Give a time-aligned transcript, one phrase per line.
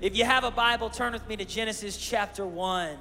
[0.00, 2.96] If you have a Bible, turn with me to Genesis chapter 1.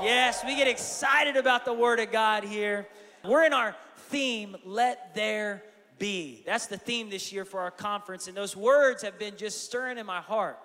[0.00, 2.88] Yes, we get excited about the Word of God here.
[3.22, 3.76] We're in our
[4.08, 5.62] theme, Let There
[5.98, 6.42] Be.
[6.46, 9.98] That's the theme this year for our conference, and those words have been just stirring
[9.98, 10.58] in my heart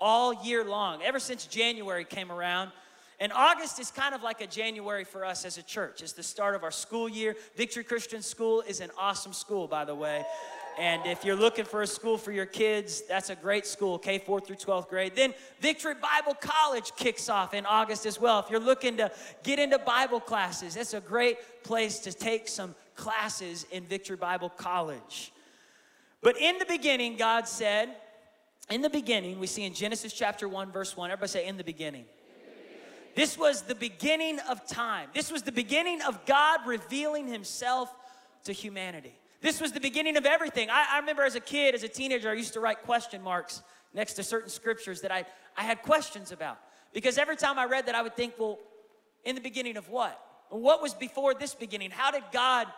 [0.00, 2.72] all year long, ever since January came around.
[3.20, 6.00] And August is kind of like a January for us as a church.
[6.00, 7.36] It's the start of our school year.
[7.54, 10.24] Victory Christian School is an awesome school, by the way.
[10.78, 14.18] And if you're looking for a school for your kids, that's a great school, K
[14.18, 15.14] 4 through 12th grade.
[15.14, 18.40] Then Victory Bible College kicks off in August as well.
[18.40, 22.74] If you're looking to get into Bible classes, it's a great place to take some
[22.94, 25.32] classes in Victory Bible College.
[26.22, 27.90] But in the beginning, God said,
[28.70, 31.64] in the beginning, we see in Genesis chapter 1, verse 1, everybody say, in the
[31.64, 32.04] beginning.
[33.14, 35.10] This was the beginning of time.
[35.12, 37.92] This was the beginning of God revealing himself
[38.44, 39.12] to humanity.
[39.42, 40.70] This was the beginning of everything.
[40.70, 43.62] I, I, remember as a kid, as a teenager, I used to write question marks
[43.92, 45.26] next to certain scriptures that I,
[45.56, 46.58] I had questions about.
[46.92, 48.58] Because every time I read that, I would think, well,
[49.24, 50.18] in the beginning of what?
[50.50, 51.90] What was before this beginning?
[51.90, 52.68] How did God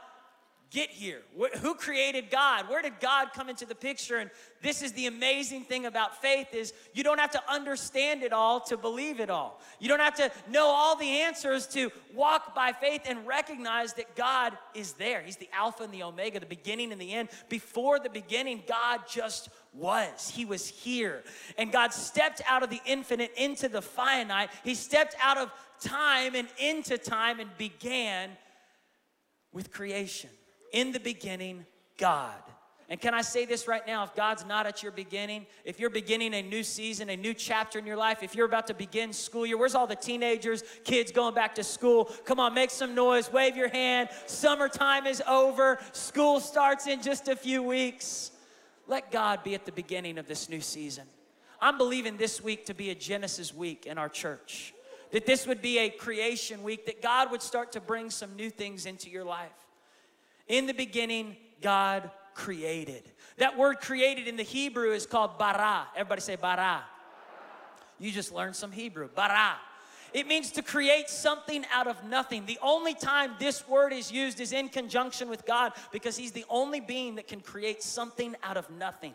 [0.71, 1.23] get here?
[1.61, 2.69] Who created God?
[2.69, 4.19] Where did God come into the picture?
[4.19, 4.31] And
[4.63, 8.61] this is the amazing thing about faith is you don't have to understand it all
[8.63, 9.61] to believe it all.
[9.79, 14.17] You don't have to know all the answers to walk by faith and recognize that
[14.17, 15.23] God is there.
[15.23, 17.29] He's the alpha and the omega, the beginning and the end.
[17.49, 20.31] Before the beginning, God just was.
[20.31, 21.23] He was here.
[21.57, 24.51] And God stepped out of the infinite into the finite.
[24.65, 28.31] He stepped out of time and into time and began
[29.53, 30.31] with creation.
[30.75, 31.67] In the beginning,
[31.99, 32.35] God.
[32.89, 34.03] And can I say this right now?
[34.03, 37.79] If God's not at your beginning, if you're beginning a new season, a new chapter
[37.79, 41.13] in your life, if you're about to begin school year, where's all the teenagers, kids
[41.13, 42.07] going back to school?
[42.25, 44.09] Come on, make some noise, wave your hand.
[44.27, 48.33] Summertime is over, school starts in just a few weeks.
[48.89, 51.05] Let God be at the beginning of this new season.
[51.61, 54.75] I'm believing this week to be a Genesis week in our church,
[55.13, 58.51] that this would be a creation week, that God would start to bring some new
[58.51, 59.53] things into your life.
[60.49, 63.03] In the beginning, God created.
[63.39, 65.87] That word created in the Hebrew is called bara.
[65.97, 66.85] Everybody say bara.
[67.99, 69.09] You just learned some Hebrew.
[69.09, 69.55] Bara.
[70.13, 72.47] It means to create something out of nothing.
[72.47, 76.45] The only time this word is used is in conjunction with God because He's the
[76.49, 79.15] only being that can create something out of nothing.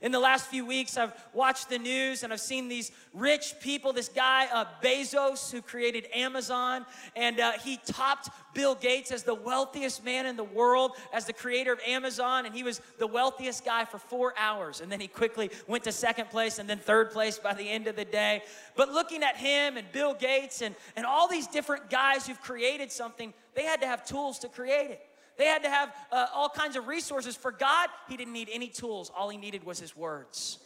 [0.00, 3.92] In the last few weeks, I've watched the news and I've seen these rich people.
[3.92, 9.34] This guy, uh, Bezos, who created Amazon, and uh, he topped Bill Gates as the
[9.34, 13.64] wealthiest man in the world, as the creator of Amazon, and he was the wealthiest
[13.64, 14.80] guy for four hours.
[14.80, 17.86] And then he quickly went to second place and then third place by the end
[17.86, 18.42] of the day.
[18.76, 22.90] But looking at him and Bill Gates and, and all these different guys who've created
[22.90, 25.06] something, they had to have tools to create it.
[25.42, 27.34] They had to have uh, all kinds of resources.
[27.34, 30.60] For God, He didn't need any tools, all He needed was His words.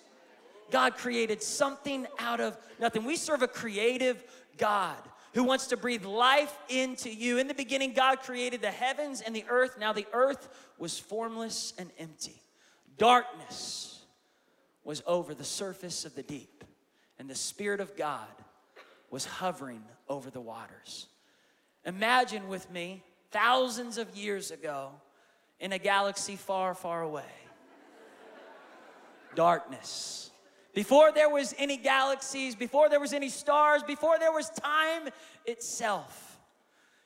[0.71, 3.07] God created something out of nothing.
[3.07, 4.23] We serve a creative
[4.59, 4.99] God
[5.33, 7.39] who wants to breathe life into you.
[7.39, 9.79] In the beginning, God created the heavens and the earth.
[9.81, 12.43] Now, the earth was formless and empty.
[12.99, 14.05] Darkness
[14.85, 16.65] was over the surface of the deep,
[17.19, 18.29] and the Spirit of God
[19.11, 21.07] was hovering over the waters.
[21.87, 23.03] Imagine with me
[23.37, 24.91] thousands of years ago
[25.61, 27.35] in a galaxy far, far away.
[29.35, 30.31] Darkness.
[30.73, 35.11] Before there was any galaxies, before there was any stars, before there was time
[35.45, 36.39] itself.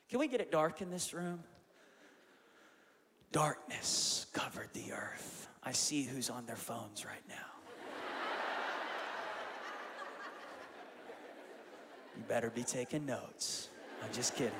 [0.09, 1.43] Can we get it dark in this room?
[3.33, 5.49] Darkness covered the earth.
[5.63, 7.35] I see who's on their phones right now.
[12.17, 13.69] You better be taking notes.
[14.01, 14.53] I'm just kidding.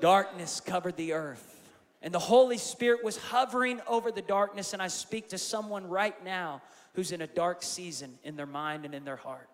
[0.00, 1.56] Darkness covered the earth.
[2.02, 4.72] And the Holy Spirit was hovering over the darkness.
[4.72, 6.62] And I speak to someone right now
[6.94, 9.48] who's in a dark season in their mind and in their heart.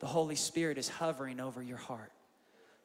[0.00, 2.12] The Holy Spirit is hovering over your heart,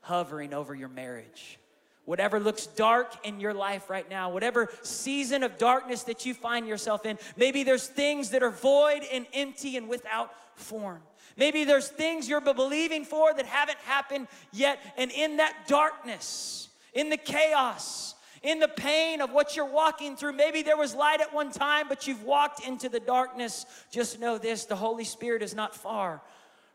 [0.01, 1.59] hovering over your marriage.
[2.05, 6.67] Whatever looks dark in your life right now, whatever season of darkness that you find
[6.67, 11.01] yourself in, maybe there's things that are void and empty and without form.
[11.37, 14.79] Maybe there's things you're believing for that haven't happened yet.
[14.97, 20.33] And in that darkness, in the chaos, in the pain of what you're walking through.
[20.33, 23.65] Maybe there was light at one time, but you've walked into the darkness.
[23.91, 26.21] Just know this the Holy Spirit is not far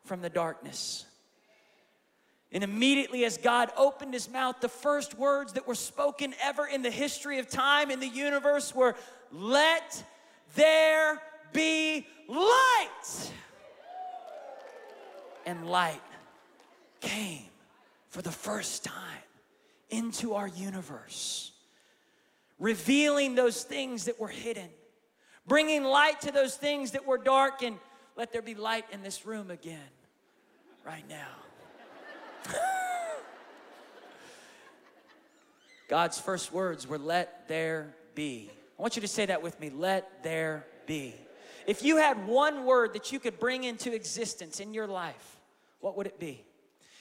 [0.05, 1.05] from the darkness.
[2.52, 6.82] And immediately, as God opened his mouth, the first words that were spoken ever in
[6.82, 8.94] the history of time in the universe were,
[9.32, 10.04] Let
[10.54, 11.20] there
[11.52, 13.31] be light.
[15.44, 16.00] And light
[17.00, 17.44] came
[18.08, 18.94] for the first time
[19.90, 21.52] into our universe,
[22.58, 24.69] revealing those things that were hidden,
[25.46, 27.76] bringing light to those things that were dark, and
[28.16, 29.78] let there be light in this room again,
[30.84, 31.28] right now.
[35.88, 38.50] God's first words were, Let there be.
[38.78, 39.70] I want you to say that with me.
[39.70, 41.14] Let there be.
[41.66, 45.38] If you had one word that you could bring into existence in your life,
[45.81, 46.44] what would it be?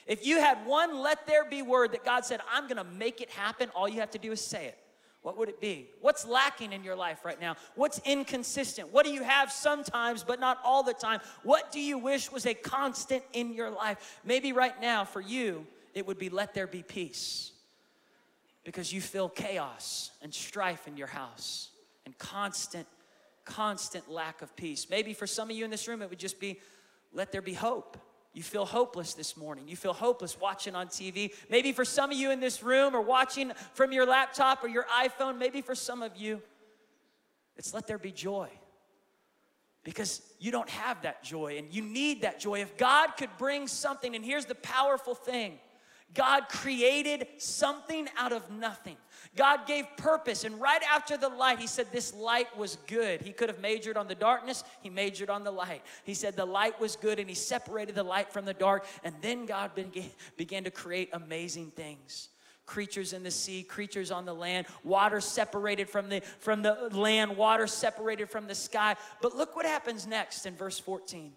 [0.06, 3.30] If you had one let there be word that God said, I'm gonna make it
[3.30, 4.78] happen, all you have to do is say it.
[5.26, 5.88] What would it be?
[6.02, 7.56] What's lacking in your life right now?
[7.74, 8.92] What's inconsistent?
[8.92, 11.18] What do you have sometimes, but not all the time?
[11.42, 14.20] What do you wish was a constant in your life?
[14.24, 17.50] Maybe right now for you, it would be let there be peace
[18.62, 21.70] because you feel chaos and strife in your house
[22.04, 22.86] and constant,
[23.44, 24.86] constant lack of peace.
[24.88, 26.60] Maybe for some of you in this room, it would just be
[27.12, 27.96] let there be hope
[28.36, 29.66] you feel hopeless this morning.
[29.66, 31.32] You feel hopeless watching on TV.
[31.48, 34.84] Maybe for some of you in this room or watching from your laptop or your
[34.94, 36.42] iPhone, maybe for some of you,
[37.56, 38.50] it's let there be joy.
[39.84, 42.60] Because you don't have that joy and you need that joy.
[42.60, 45.58] If God could bring something, and here's the powerful thing
[46.14, 48.96] God created something out of nothing.
[49.36, 53.20] God gave purpose, and right after the light, He said, This light was good.
[53.20, 55.82] He could have majored on the darkness, He majored on the light.
[56.04, 59.14] He said, The light was good, and He separated the light from the dark, and
[59.20, 59.72] then God
[60.36, 62.28] began to create amazing things
[62.64, 67.36] creatures in the sea creatures on the land water separated from the from the land
[67.36, 71.32] water separated from the sky but look what happens next in verse 14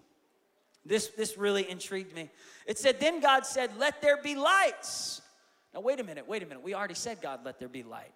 [0.86, 2.30] this this really intrigued me
[2.66, 5.22] it said then god said let there be lights
[5.74, 6.64] now, wait a minute, wait a minute.
[6.64, 8.12] We already said, God, let there be light.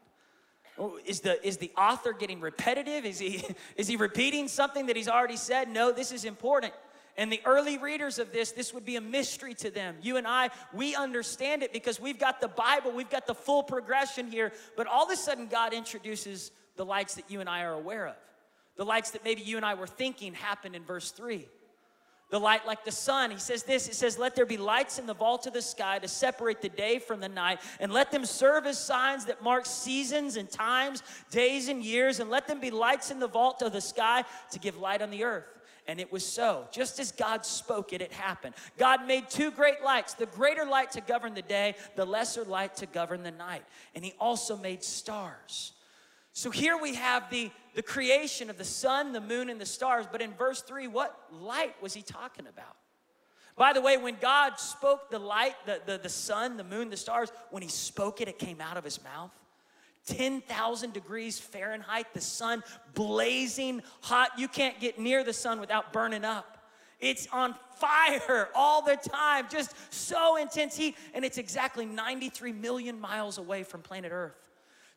[0.77, 3.05] Oh, is the, is the author getting repetitive?
[3.05, 3.43] Is he,
[3.77, 5.69] is he repeating something that he's already said?
[5.69, 6.73] No, this is important.
[7.15, 9.97] And the early readers of this, this would be a mystery to them.
[10.01, 13.61] You and I, we understand it because we've got the Bible, we've got the full
[13.61, 14.51] progression here.
[14.75, 18.07] But all of a sudden, God introduces the lights that you and I are aware
[18.07, 18.15] of.
[18.77, 21.47] The lights that maybe you and I were thinking happened in verse 3
[22.33, 23.29] the light like the sun.
[23.29, 25.99] He says this it says, Let there be lights in the vault of the sky
[25.99, 29.67] to separate the day from the night, and let them serve as signs that mark
[29.67, 33.71] seasons and times, days and years, and let them be lights in the vault of
[33.71, 35.45] the sky to give light on the earth.
[35.87, 36.65] And it was so.
[36.71, 38.55] Just as God spoke it, it happened.
[38.79, 42.75] God made two great lights the greater light to govern the day, the lesser light
[42.77, 43.61] to govern the night.
[43.93, 45.73] And He also made stars.
[46.31, 50.05] So here we have the the creation of the sun, the moon, and the stars.
[50.11, 52.75] But in verse 3, what light was he talking about?
[53.55, 56.97] By the way, when God spoke the light, the, the, the sun, the moon, the
[56.97, 59.31] stars, when he spoke it, it came out of his mouth.
[60.07, 64.31] 10,000 degrees Fahrenheit, the sun blazing hot.
[64.37, 66.53] You can't get near the sun without burning up.
[66.99, 70.95] It's on fire all the time, just so intense heat.
[71.13, 74.42] And it's exactly 93 million miles away from planet Earth.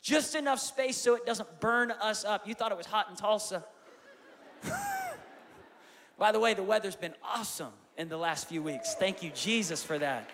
[0.06, 2.46] Just enough space so it doesn't burn us up.
[2.46, 3.64] You thought it was hot in Tulsa.
[6.16, 8.94] By the way, the weather's been awesome in the last few weeks.
[8.94, 10.30] Thank you, Jesus, for that.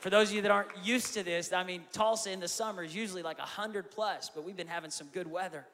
[0.00, 2.82] For those of you that aren't used to this, I mean, Tulsa in the summer
[2.82, 5.64] is usually like 100 plus, but we've been having some good weather.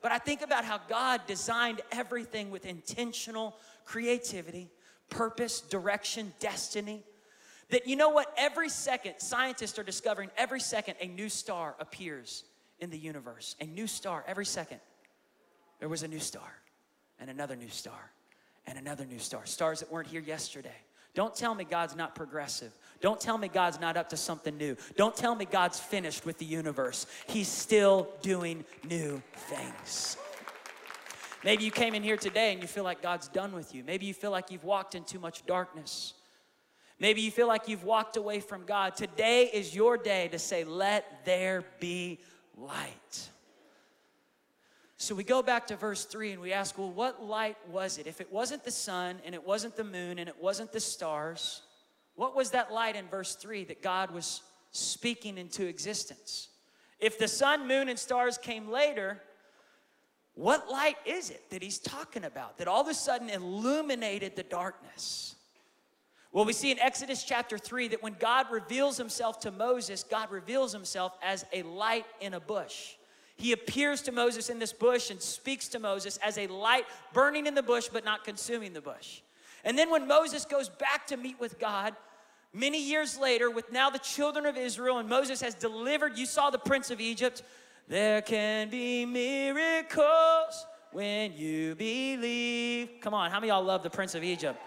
[0.00, 4.70] But I think about how God designed everything with intentional creativity,
[5.10, 7.02] purpose, direction, destiny.
[7.70, 8.32] That you know what?
[8.36, 12.44] Every second, scientists are discovering every second a new star appears
[12.80, 13.56] in the universe.
[13.60, 14.80] A new star every second.
[15.78, 16.50] There was a new star,
[17.20, 18.10] and another new star,
[18.66, 19.46] and another new star.
[19.46, 20.74] Stars that weren't here yesterday.
[21.14, 22.72] Don't tell me God's not progressive.
[23.00, 24.76] Don't tell me God's not up to something new.
[24.96, 27.06] Don't tell me God's finished with the universe.
[27.26, 30.16] He's still doing new things.
[31.44, 33.84] Maybe you came in here today and you feel like God's done with you.
[33.84, 36.14] Maybe you feel like you've walked in too much darkness.
[37.00, 38.96] Maybe you feel like you've walked away from God.
[38.96, 42.18] Today is your day to say, Let there be
[42.56, 43.28] light.
[44.96, 48.08] So we go back to verse 3 and we ask, Well, what light was it?
[48.08, 51.62] If it wasn't the sun and it wasn't the moon and it wasn't the stars,
[52.16, 56.48] what was that light in verse 3 that God was speaking into existence?
[56.98, 59.22] If the sun, moon, and stars came later,
[60.34, 64.42] what light is it that he's talking about that all of a sudden illuminated the
[64.42, 65.36] darkness?
[66.30, 70.30] Well, we see in Exodus chapter 3 that when God reveals himself to Moses, God
[70.30, 72.94] reveals himself as a light in a bush.
[73.36, 77.46] He appears to Moses in this bush and speaks to Moses as a light burning
[77.46, 79.22] in the bush but not consuming the bush.
[79.64, 81.94] And then when Moses goes back to meet with God,
[82.52, 86.50] many years later, with now the children of Israel, and Moses has delivered, you saw
[86.50, 87.42] the prince of Egypt,
[87.86, 92.90] there can be miracles when you believe.
[93.00, 94.60] Come on, how many y'all love the prince of Egypt?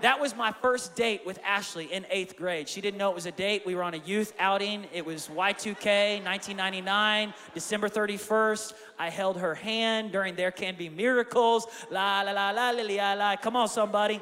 [0.00, 2.68] That was my first date with Ashley in eighth grade.
[2.68, 3.64] She didn't know it was a date.
[3.64, 4.86] We were on a youth outing.
[4.92, 8.74] It was Y2K, 1999, December 31st.
[8.98, 11.66] I held her hand during There Can Be Miracles.
[11.90, 13.36] La la la la la la la.
[13.36, 14.20] Come on, somebody.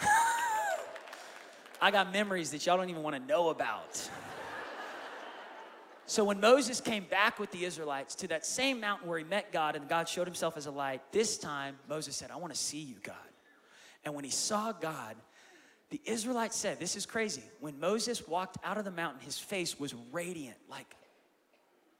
[1.82, 4.08] I got memories that y'all don't even want to know about.
[6.06, 9.50] So when Moses came back with the Israelites to that same mountain where he met
[9.50, 12.58] God and God showed himself as a light, this time Moses said, I want to
[12.58, 13.16] see you, God.
[14.04, 15.16] And when he saw God,
[15.90, 17.42] the Israelites said, This is crazy.
[17.60, 20.96] When Moses walked out of the mountain, his face was radiant, like,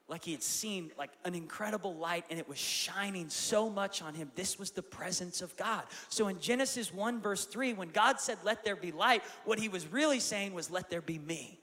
[0.07, 4.13] like he had seen like an incredible light and it was shining so much on
[4.13, 4.31] him.
[4.35, 5.83] This was the presence of God.
[6.09, 9.69] So in Genesis 1, verse 3, when God said, Let there be light, what he
[9.69, 11.59] was really saying was, Let there be me.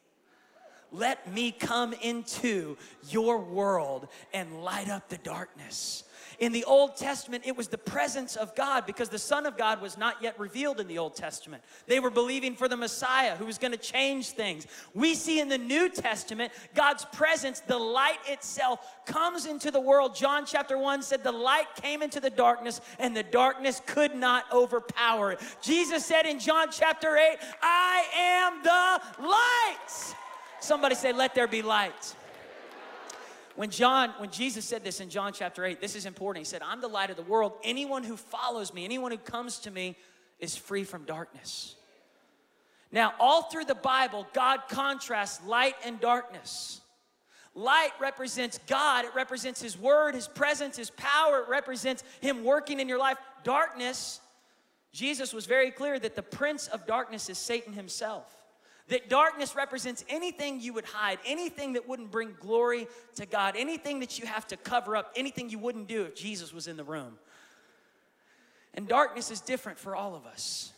[0.92, 2.76] Let me come into
[3.08, 6.04] your world and light up the darkness.
[6.40, 9.82] In the Old Testament, it was the presence of God because the Son of God
[9.82, 11.62] was not yet revealed in the Old Testament.
[11.86, 14.66] They were believing for the Messiah who was going to change things.
[14.94, 20.16] We see in the New Testament, God's presence, the light itself, comes into the world.
[20.16, 24.44] John chapter 1 said, The light came into the darkness, and the darkness could not
[24.50, 25.40] overpower it.
[25.60, 30.14] Jesus said in John chapter 8, I am the light.
[30.60, 32.14] Somebody say, Let there be light.
[33.60, 36.46] When John, when Jesus said this in John chapter 8, this is important.
[36.46, 37.52] He said, I'm the light of the world.
[37.62, 39.96] Anyone who follows me, anyone who comes to me
[40.38, 41.76] is free from darkness.
[42.90, 46.80] Now, all through the Bible, God contrasts light and darkness.
[47.54, 52.80] Light represents God, it represents His Word, His presence, His power, it represents Him working
[52.80, 53.18] in your life.
[53.44, 54.22] Darkness,
[54.90, 58.39] Jesus was very clear that the prince of darkness is Satan himself.
[58.90, 64.00] That darkness represents anything you would hide, anything that wouldn't bring glory to God, anything
[64.00, 66.84] that you have to cover up, anything you wouldn't do if Jesus was in the
[66.84, 67.18] room.
[68.74, 70.72] And darkness is different for all of us.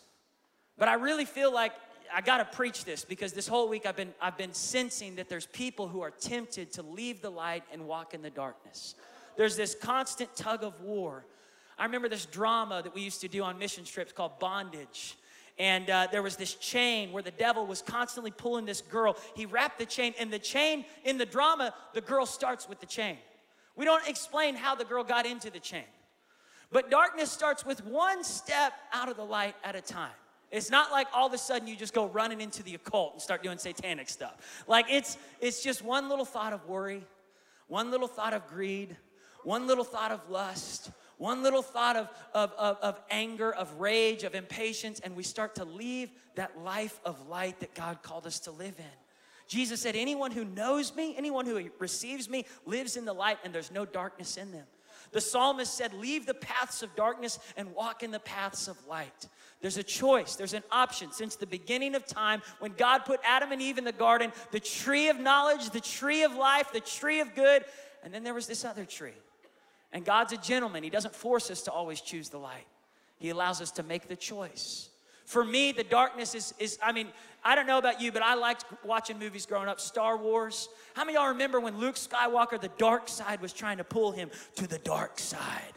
[0.79, 1.73] But I really feel like
[2.15, 5.29] I got to preach this because this whole week I've been I've been sensing that
[5.29, 8.95] there's people who are tempted to leave the light and walk in the darkness.
[9.37, 11.25] There's this constant tug of war.
[11.79, 15.17] I remember this drama that we used to do on mission trips called Bondage
[15.59, 19.17] and uh, there was this chain where the devil was constantly pulling this girl.
[19.35, 22.87] He wrapped the chain, and the chain in the drama, the girl starts with the
[22.87, 23.19] chain.
[23.77, 25.85] We don't explain how the girl got into the chain.
[26.71, 30.13] But darkness starts with one step out of the light at a time.
[30.51, 33.23] It's not like all of a sudden you just go running into the occult and
[33.23, 34.65] start doing satanic stuff.
[34.67, 37.07] Like it's it's just one little thought of worry,
[37.69, 38.97] one little thought of greed,
[39.45, 40.91] one little thought of lust,
[41.23, 45.55] one little thought of, of, of, of, anger, of rage, of impatience, and we start
[45.55, 48.85] to leave that life of light that God called us to live in.
[49.47, 53.55] Jesus said, Anyone who knows me, anyone who receives me, lives in the light, and
[53.55, 54.67] there's no darkness in them.
[55.13, 59.29] The psalmist said, Leave the paths of darkness and walk in the paths of light.
[59.61, 61.13] There's a choice, there's an option.
[61.13, 64.59] Since the beginning of time, when God put Adam and Eve in the garden, the
[64.59, 67.65] tree of knowledge, the tree of life, the tree of good,
[68.03, 69.15] and then there was this other tree
[69.93, 70.83] and God's a gentleman.
[70.83, 72.67] He doesn't force us to always choose the light,
[73.19, 74.89] He allows us to make the choice.
[75.25, 77.09] For me, the darkness is, is, I mean,
[77.45, 79.81] I don't know about you, but I liked watching movies growing up.
[79.81, 80.69] Star Wars.
[80.95, 84.31] How many y'all remember when Luke Skywalker, the dark side, was trying to pull him
[84.57, 85.73] to the dark side?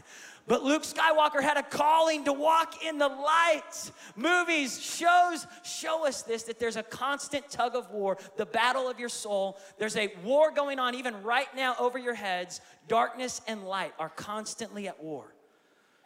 [0.48, 3.92] But Luke Skywalker had a calling to walk in the light.
[4.16, 9.00] Movies, shows show us this that there's a constant tug of war, the battle of
[9.00, 9.58] your soul.
[9.80, 12.62] There's a war going on even right now over your heads.
[12.88, 15.34] Darkness and light are constantly at war,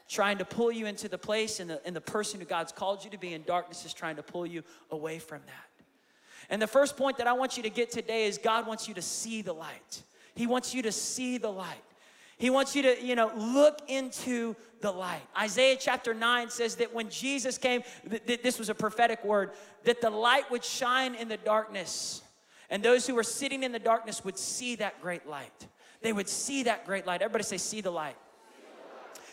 [0.07, 3.03] trying to pull you into the place and the, and the person who God's called
[3.03, 5.83] you to be, and darkness is trying to pull you away from that.
[6.49, 8.93] And the first point that I want you to get today is God wants you
[8.93, 10.03] to see the light.
[10.33, 11.83] He wants you to see the light.
[12.39, 15.21] He wants you to, you know, look into the light.
[15.37, 19.51] Isaiah chapter 9 says that when Jesus came, th- th- this was a prophetic word,
[19.83, 22.21] that the light would shine in the darkness,
[22.69, 25.67] and those who were sitting in the darkness would see that great light.
[26.01, 27.21] They would see that great light.
[27.21, 28.15] Everybody say, see the light.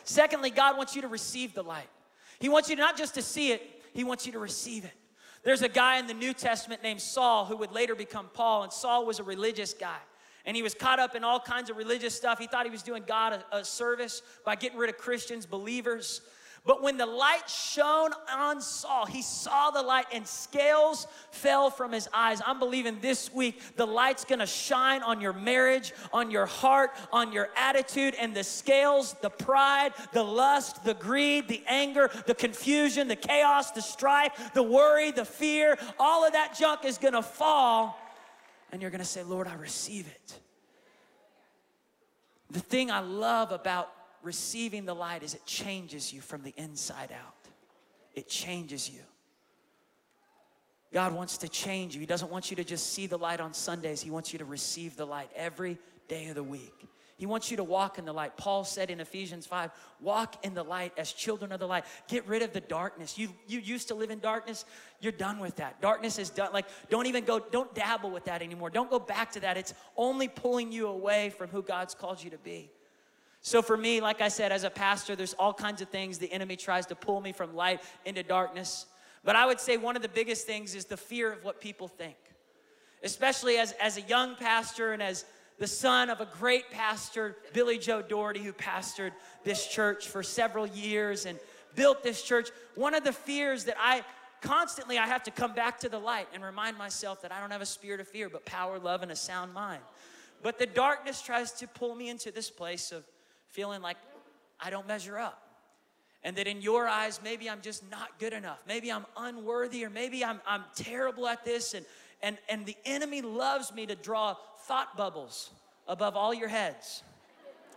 [0.03, 1.89] Secondly, God wants you to receive the light.
[2.41, 4.95] He wants you not just to see it, He wants you to receive it.
[5.45, 8.73] There's a guy in the New Testament named Saul who would later become Paul, and
[8.73, 9.99] Saul was a religious guy
[10.47, 12.39] and he was caught up in all kinds of religious stuff.
[12.39, 16.23] He thought he was doing God a, a, service by getting rid of Christians, believers.
[16.65, 21.93] But when the light shone on Saul, he saw the light and scales fell from
[21.93, 22.43] his eyes.
[22.45, 27.33] I'm believing this week the light's gonna shine on your marriage, on your heart, on
[27.33, 33.07] your attitude, and the scales, the pride, the lust, the greed, the anger, the confusion,
[33.07, 37.97] the chaos, the strife, the worry, the fear, all of that junk is gonna fall.
[38.73, 40.41] And you're gonna say, Lord, I receive it.
[42.51, 43.91] The thing I love about
[44.23, 47.35] receiving the light is it changes you from the inside out.
[48.15, 49.01] It changes you.
[50.93, 52.01] God wants to change you.
[52.01, 54.01] He doesn't want you to just see the light on Sundays.
[54.01, 56.89] He wants you to receive the light every day of the week.
[57.17, 58.37] He wants you to walk in the light.
[58.37, 59.71] Paul said in Ephesians 5,
[60.01, 61.85] walk in the light as children of the light.
[62.09, 63.17] Get rid of the darkness.
[63.17, 64.67] You, you used to live in darkness.
[65.01, 65.81] You're done with that.
[65.81, 66.53] Darkness is done.
[66.53, 68.69] Like, don't even go, don't dabble with that anymore.
[68.69, 69.57] Don't go back to that.
[69.57, 72.71] It's only pulling you away from who God's called you to be.
[73.41, 76.33] So for me, like I said, as a pastor, there's all kinds of things the
[76.33, 78.87] enemy tries to pull me from light into darkness.
[79.25, 81.89] But I would say one of the biggest things is the fear of what people
[81.89, 82.17] think.
[83.03, 85.25] Especially as, as a young pastor and as
[85.59, 89.13] the son of a great pastor, Billy Joe Daugherty, who pastored
[89.45, 91.39] this church for several years and
[91.75, 92.51] built this church.
[92.75, 94.05] One of the fears that I
[94.43, 97.51] constantly I have to come back to the light and remind myself that I don't
[97.51, 99.83] have a spirit of fear, but power, love, and a sound mind.
[100.43, 103.05] But the darkness tries to pull me into this place of
[103.49, 103.97] feeling like
[104.61, 105.46] I don't measure up.
[106.27, 108.59] And that in your eyes, maybe I'm just not good enough.
[108.67, 111.73] Maybe I'm unworthy, or maybe I'm, I'm terrible at this.
[111.73, 111.87] And,
[112.21, 115.51] and, and the enemy loves me to draw thought bubbles
[115.87, 117.05] above all your heads.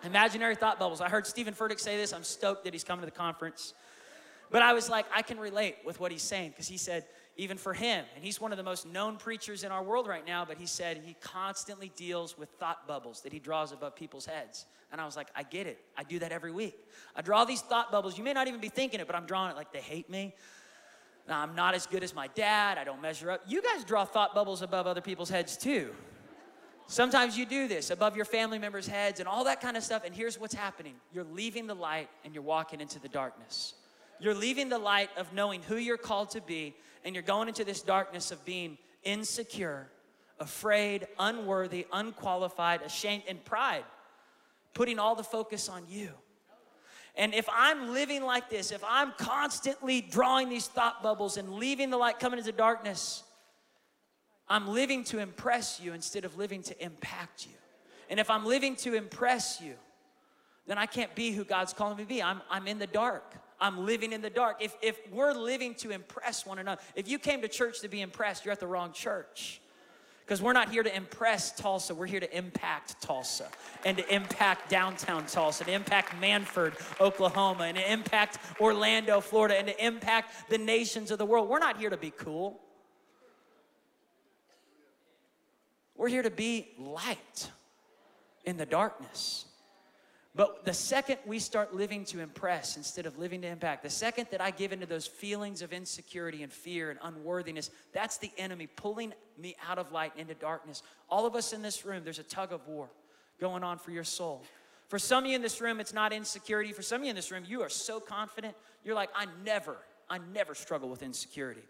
[0.03, 0.99] Imaginary thought bubbles.
[0.99, 2.11] I heard Steven Furtick say this.
[2.11, 3.75] I'm stoked that he's coming to the conference.
[4.49, 7.05] But I was like, I can relate with what he's saying because he said,
[7.39, 10.27] even for him, and he's one of the most known preachers in our world right
[10.27, 14.25] now, but he said he constantly deals with thought bubbles that he draws above people's
[14.25, 14.65] heads.
[14.91, 15.79] And I was like, I get it.
[15.97, 16.75] I do that every week.
[17.15, 18.17] I draw these thought bubbles.
[18.17, 20.35] You may not even be thinking it, but I'm drawing it like they hate me.
[21.29, 22.77] Now I'm not as good as my dad.
[22.77, 23.41] I don't measure up.
[23.47, 25.91] You guys draw thought bubbles above other people's heads too.
[26.87, 30.03] Sometimes you do this above your family members' heads and all that kind of stuff.
[30.03, 33.75] And here's what's happening you're leaving the light and you're walking into the darkness.
[34.19, 37.63] You're leaving the light of knowing who you're called to be, and you're going into
[37.63, 39.87] this darkness of being insecure,
[40.39, 43.83] afraid, unworthy, unqualified, ashamed, and pride
[44.73, 46.09] putting all the focus on you.
[47.15, 51.89] And if I'm living like this, if I'm constantly drawing these thought bubbles and leaving
[51.89, 53.23] the light coming into darkness,
[54.47, 57.53] I'm living to impress you instead of living to impact you.
[58.09, 59.73] And if I'm living to impress you,
[60.65, 62.23] then I can't be who God's calling me to be.
[62.23, 63.35] I'm, I'm in the dark.
[63.61, 64.57] I'm living in the dark.
[64.61, 68.01] If, if we're living to impress one another, if you came to church to be
[68.01, 69.61] impressed, you're at the wrong church.
[70.25, 73.47] Because we're not here to impress Tulsa, we're here to impact Tulsa
[73.83, 79.65] and to impact downtown Tulsa, to impact Mannford, Oklahoma, and to impact Orlando, Florida, and
[79.65, 81.49] to impact the nations of the world.
[81.49, 82.61] We're not here to be cool.
[85.95, 87.49] We're here to be light
[88.45, 89.45] in the darkness.
[90.35, 94.27] But the second we start living to impress instead of living to impact, the second
[94.31, 98.67] that I give into those feelings of insecurity and fear and unworthiness, that's the enemy
[98.67, 100.83] pulling me out of light into darkness.
[101.09, 102.89] All of us in this room, there's a tug of war
[103.39, 104.43] going on for your soul.
[104.87, 106.73] For some of you in this room, it's not insecurity.
[106.73, 109.77] For some of you in this room, you are so confident, you're like, I never,
[110.09, 111.61] I never struggle with insecurity.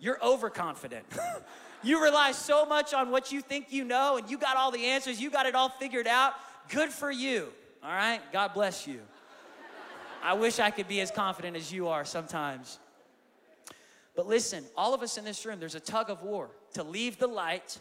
[0.00, 1.04] You're overconfident.
[1.82, 4.84] you rely so much on what you think you know, and you got all the
[4.86, 6.34] answers, you got it all figured out.
[6.68, 7.48] Good for you.
[7.82, 8.20] All right?
[8.32, 9.00] God bless you.
[10.22, 12.78] I wish I could be as confident as you are sometimes.
[14.16, 17.18] But listen, all of us in this room, there's a tug of war to leave
[17.18, 17.78] the light,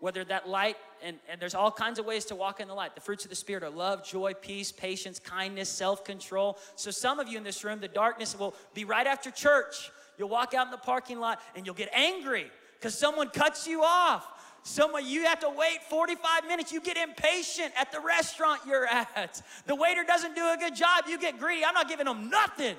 [0.00, 2.94] whether that light, and, and there's all kinds of ways to walk in the light.
[2.94, 6.56] The fruits of the Spirit are love, joy, peace, patience, kindness, self control.
[6.74, 9.90] So some of you in this room, the darkness will be right after church.
[10.16, 13.82] You'll walk out in the parking lot and you'll get angry because someone cuts you
[13.82, 14.26] off
[14.68, 16.72] Someone, you have to wait 45 minutes.
[16.72, 19.40] You get impatient at the restaurant you're at.
[19.64, 21.04] The waiter doesn't do a good job.
[21.08, 21.64] You get greedy.
[21.64, 22.76] I'm not giving them nothing.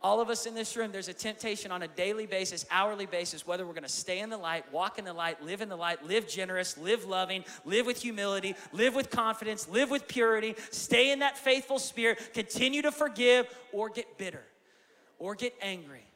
[0.00, 3.48] All of us in this room, there's a temptation on a daily basis, hourly basis,
[3.48, 6.06] whether we're gonna stay in the light, walk in the light, live in the light,
[6.06, 11.18] live generous, live loving, live with humility, live with confidence, live with purity, stay in
[11.18, 14.44] that faithful spirit, continue to forgive, or get bitter,
[15.18, 16.06] or get angry,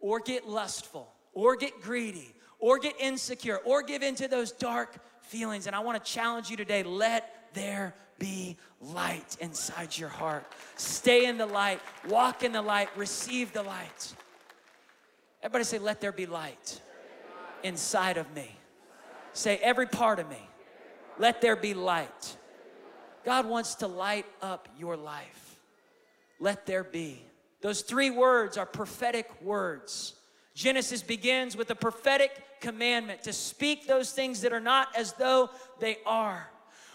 [0.00, 5.66] or get lustful, or get greedy, or get insecure or give into those dark feelings.
[5.66, 10.44] And I want to challenge you today let there be light inside your heart.
[10.76, 14.14] Stay in the light, walk in the light, receive the light.
[15.42, 16.80] Everybody say, Let there be light
[17.62, 18.50] inside of me.
[19.32, 20.48] Say, Every part of me,
[21.18, 22.36] let there be light.
[23.24, 25.60] God wants to light up your life.
[26.40, 27.22] let there be.
[27.60, 30.14] Those three words are prophetic words.
[30.54, 35.50] Genesis begins with a prophetic commandment to speak those things that are not as though
[35.80, 36.48] they are.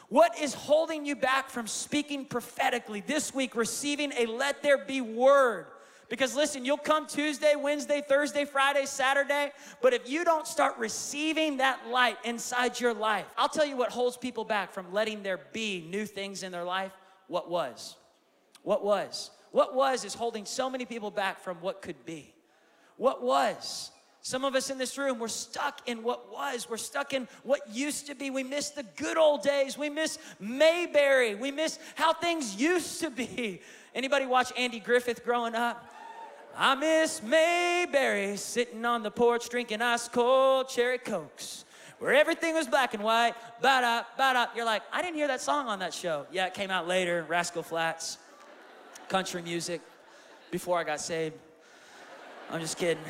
[0.10, 5.02] What is holding you back from speaking prophetically this week, receiving a let there be
[5.02, 5.66] word?
[6.10, 11.58] Because listen, you'll come Tuesday, Wednesday, Thursday, Friday, Saturday, but if you don't start receiving
[11.58, 15.40] that light inside your life, I'll tell you what holds people back from letting there
[15.54, 16.92] be new things in their life.
[17.28, 17.96] What was?
[18.62, 19.32] What was?
[19.52, 22.34] What was is holding so many people back from what could be.
[22.98, 23.92] What was?
[24.26, 26.70] Some of us in this room, we're stuck in what was.
[26.70, 28.30] We're stuck in what used to be.
[28.30, 29.78] We miss the good old days.
[29.78, 31.36] We miss Mayberry.
[31.36, 33.62] We miss how things used to be.
[33.94, 35.86] Anybody watch Andy Griffith growing up?
[36.56, 41.66] I miss Mayberry sitting on the porch drinking ice cold cherry cokes
[42.00, 43.34] where everything was black and white.
[43.62, 44.46] Ba da, ba da.
[44.56, 46.28] You're like, I didn't hear that song on that show.
[46.32, 47.26] Yeah, it came out later.
[47.28, 48.18] Rascal Flatts,
[49.10, 49.82] country music,
[50.50, 51.36] before I got saved.
[52.50, 53.04] I'm just kidding.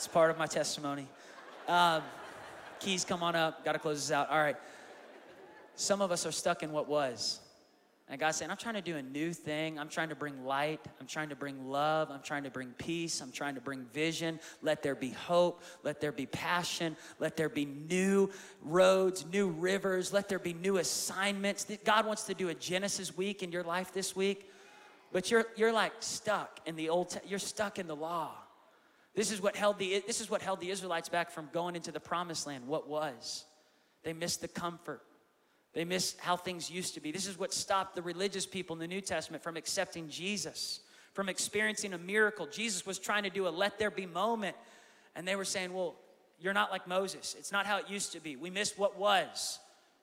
[0.00, 1.06] It's part of my testimony.
[1.68, 2.02] Um,
[2.78, 3.66] keys, come on up.
[3.66, 4.30] Got to close this out.
[4.30, 4.56] All right.
[5.74, 7.38] Some of us are stuck in what was.
[8.08, 9.78] And God's saying, I'm trying to do a new thing.
[9.78, 10.80] I'm trying to bring light.
[11.02, 12.10] I'm trying to bring love.
[12.10, 13.20] I'm trying to bring peace.
[13.20, 14.40] I'm trying to bring vision.
[14.62, 15.62] Let there be hope.
[15.82, 16.96] Let there be passion.
[17.18, 18.30] Let there be new
[18.62, 20.14] roads, new rivers.
[20.14, 21.66] Let there be new assignments.
[21.84, 24.50] God wants to do a Genesis week in your life this week,
[25.12, 28.32] but you're, you're like stuck in the old, you're stuck in the law.
[29.20, 31.92] This is what held the, this is what held the Israelites back from going into
[31.92, 32.66] the promised land.
[32.66, 33.44] What was?
[34.02, 35.02] They missed the comfort.
[35.74, 37.12] They missed how things used to be.
[37.12, 40.80] This is what stopped the religious people in the New Testament from accepting Jesus,
[41.12, 42.46] from experiencing a miracle.
[42.46, 44.56] Jesus was trying to do a let there be moment,
[45.14, 45.96] and they were saying, Well,
[46.38, 47.36] you're not like Moses.
[47.38, 48.36] It's not how it used to be.
[48.36, 49.58] We missed what was.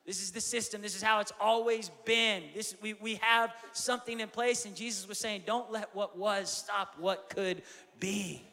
[0.06, 0.80] This is the system.
[0.80, 2.44] This is how it's always been.
[2.54, 6.48] This, we, we have something in place, and Jesus was saying, Don't let what was
[6.48, 7.62] stop what could
[7.98, 8.44] be.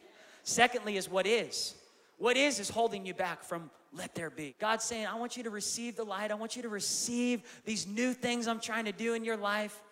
[0.46, 1.74] Secondly, is what is.
[2.18, 4.54] What is is holding you back from let there be.
[4.60, 6.30] God's saying, I want you to receive the light.
[6.30, 9.82] I want you to receive these new things I'm trying to do in your life.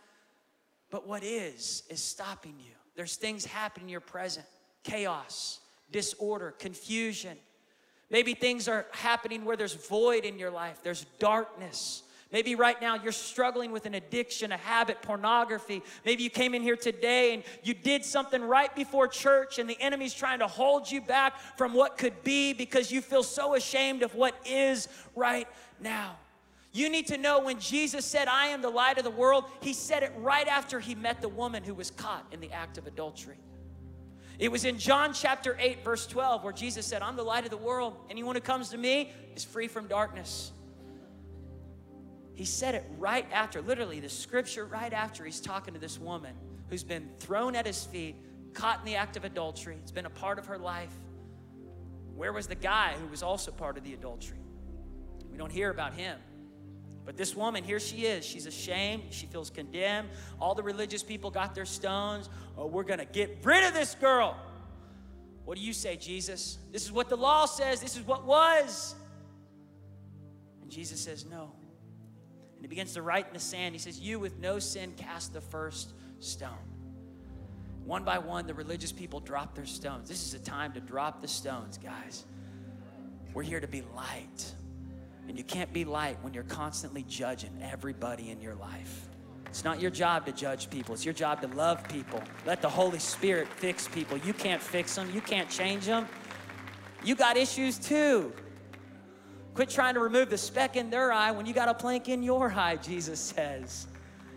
[0.91, 2.71] But what is, is stopping you.
[2.95, 4.47] There's things happening in your present
[4.85, 5.59] chaos,
[5.91, 7.37] disorder, confusion.
[8.09, 12.04] Maybe things are happening where there's void in your life, there's darkness.
[12.35, 15.85] Maybe right now you're struggling with an addiction, a habit, pornography.
[16.05, 19.81] Maybe you came in here today and you did something right before church, and the
[19.81, 24.03] enemy's trying to hold you back from what could be because you feel so ashamed
[24.03, 25.47] of what is right
[25.79, 26.17] now.
[26.73, 29.73] You need to know when Jesus said, I am the light of the world, he
[29.73, 32.89] said it right after he met the woman who was caught in the act of
[32.89, 33.39] adultery.
[34.41, 37.51] It was in John chapter 8, verse 12, where Jesus said, I'm the light of
[37.51, 37.97] the world.
[38.11, 40.51] Anyone who comes to me is free from darkness.
[42.35, 46.35] He said it right after, literally, the scripture right after he's talking to this woman
[46.69, 48.17] who's been thrown at his feet,
[48.55, 49.77] caught in the act of adultery.
[49.83, 50.93] It's been a part of her life.
[52.15, 54.39] Where was the guy who was also part of the adultery?
[55.31, 56.19] We don't hear about him.
[57.05, 58.25] But this woman, here she is.
[58.25, 59.05] She's ashamed.
[59.11, 60.09] She feels condemned.
[60.41, 62.31] All the religious people got their stones.
[62.57, 64.37] Oh, we're going to get rid of this girl.
[65.45, 66.59] What do you say, Jesus?
[66.73, 67.81] This is what the law says.
[67.81, 68.95] This is what was.
[70.63, 71.53] And Jesus says, No.
[72.65, 73.75] And he begins to write in the sand.
[73.75, 76.57] He says, You with no sin cast the first stone.
[77.85, 80.09] One by one, the religious people drop their stones.
[80.09, 82.25] This is a time to drop the stones, guys.
[83.35, 84.55] We're here to be light.
[85.29, 89.09] And you can't be light when you're constantly judging everybody in your life.
[89.45, 92.23] It's not your job to judge people, it's your job to love people.
[92.47, 94.17] Let the Holy Spirit fix people.
[94.17, 96.09] You can't fix them, you can't change them.
[97.05, 98.33] You got issues too.
[99.55, 102.23] Quit trying to remove the speck in their eye when you got a plank in
[102.23, 103.87] your eye, Jesus says.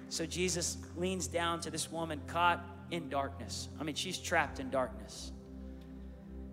[0.09, 3.69] So Jesus leans down to this woman caught in darkness.
[3.79, 5.31] I mean, she's trapped in darkness.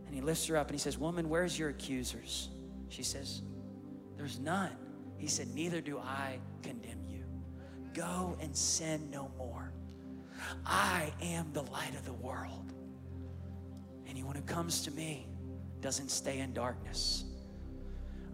[0.06, 2.48] And he lifts her up and he says, Woman, where's your accusers?
[2.88, 3.42] She says,
[4.16, 4.72] There's none.
[5.18, 7.24] He said, Neither do I condemn you.
[7.92, 9.72] Go and sin no more.
[10.66, 12.72] I am the light of the world.
[14.08, 15.26] Anyone who comes to me
[15.80, 17.24] doesn't stay in darkness.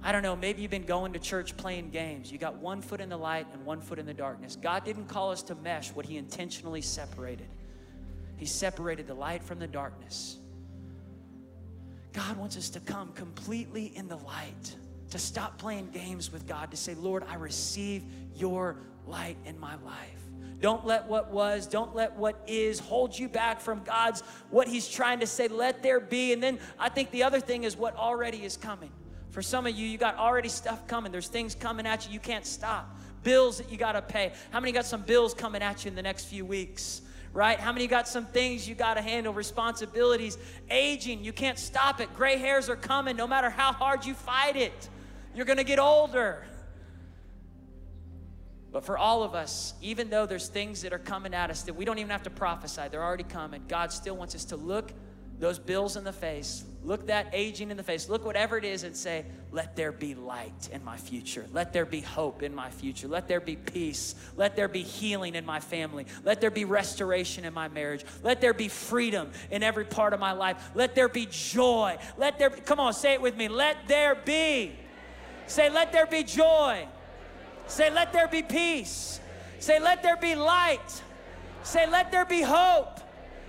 [0.02, 2.32] I don't know, maybe you've been going to church playing games.
[2.32, 4.56] You got one foot in the light and one foot in the darkness.
[4.56, 7.48] God didn't call us to mesh what He intentionally separated,
[8.36, 10.38] He separated the light from the darkness.
[12.12, 14.74] God wants us to come completely in the light,
[15.10, 18.02] to stop playing games with God, to say, Lord, I receive
[18.34, 20.20] your light in my life.
[20.60, 24.88] Don't let what was, don't let what is hold you back from God's, what He's
[24.88, 26.32] trying to say, let there be.
[26.32, 28.90] And then I think the other thing is what already is coming.
[29.30, 31.12] For some of you, you got already stuff coming.
[31.12, 32.96] There's things coming at you you can't stop.
[33.22, 34.32] Bills that you got to pay.
[34.50, 37.02] How many got some bills coming at you in the next few weeks?
[37.32, 37.60] right?
[37.60, 40.36] How many got some things you got to handle, responsibilities,
[40.68, 42.12] aging, you can't stop it.
[42.16, 44.88] Gray hairs are coming no matter how hard you fight it.
[45.34, 46.44] You're going to get older.
[48.72, 51.74] But for all of us, even though there's things that are coming at us that
[51.74, 54.92] we don't even have to prophesy, they're already coming, God still wants us to look
[55.40, 58.84] those bills in the face, look that aging in the face, look whatever it is
[58.84, 61.46] and say, let there be light in my future.
[61.52, 63.08] Let there be hope in my future.
[63.08, 64.14] Let there be peace.
[64.36, 66.06] Let there be healing in my family.
[66.24, 68.04] Let there be restoration in my marriage.
[68.22, 70.70] Let there be freedom in every part of my life.
[70.74, 71.96] Let there be joy.
[72.18, 73.48] Let there be, come on, say it with me.
[73.48, 74.72] Let there be.
[75.46, 76.86] Say, let there be joy.
[77.66, 79.20] Say, let there be peace.
[79.58, 81.02] Say, let there be light.
[81.62, 83.00] Say, let there be hope.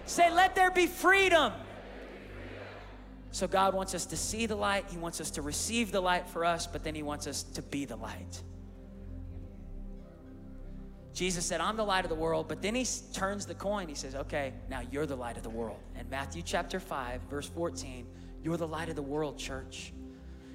[0.05, 1.53] Say, let there be freedom.
[3.31, 4.85] So, God wants us to see the light.
[4.89, 7.61] He wants us to receive the light for us, but then He wants us to
[7.61, 8.43] be the light.
[11.13, 13.87] Jesus said, I'm the light of the world, but then He turns the coin.
[13.87, 15.79] He says, Okay, now you're the light of the world.
[15.95, 18.05] And Matthew chapter 5, verse 14,
[18.43, 19.93] you're the light of the world, church.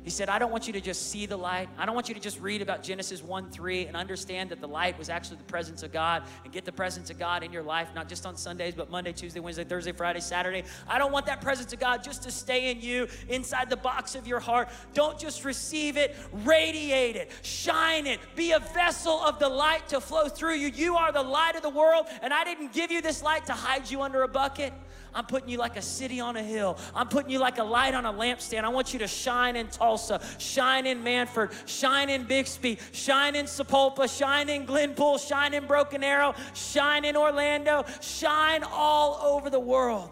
[0.07, 1.69] He said, I don't want you to just see the light.
[1.77, 4.69] I don't want you to just read about Genesis 1 3 and understand that the
[4.69, 7.65] light was actually the presence of God and get the presence of God in your
[7.65, 10.63] life, not just on Sundays, but Monday, Tuesday, Wednesday, Thursday, Friday, Saturday.
[10.87, 14.15] I don't want that presence of God just to stay in you, inside the box
[14.15, 14.69] of your heart.
[14.95, 16.15] Don't just receive it,
[16.45, 20.69] radiate it, shine it, be a vessel of the light to flow through you.
[20.69, 23.55] You are the light of the world, and I didn't give you this light to
[23.55, 24.73] hide you under a bucket.
[25.17, 26.79] I'm putting you like a city on a hill.
[26.95, 28.65] I'm putting you like a light on a lampstand.
[28.65, 33.47] I want you to shine in Tulsa, shine in Mannford, shine in Bixby, shine in
[33.47, 39.59] Sapulpa, shine in Glenpool, shine in Broken Arrow, shine in Orlando, shine all over the
[39.59, 40.11] world.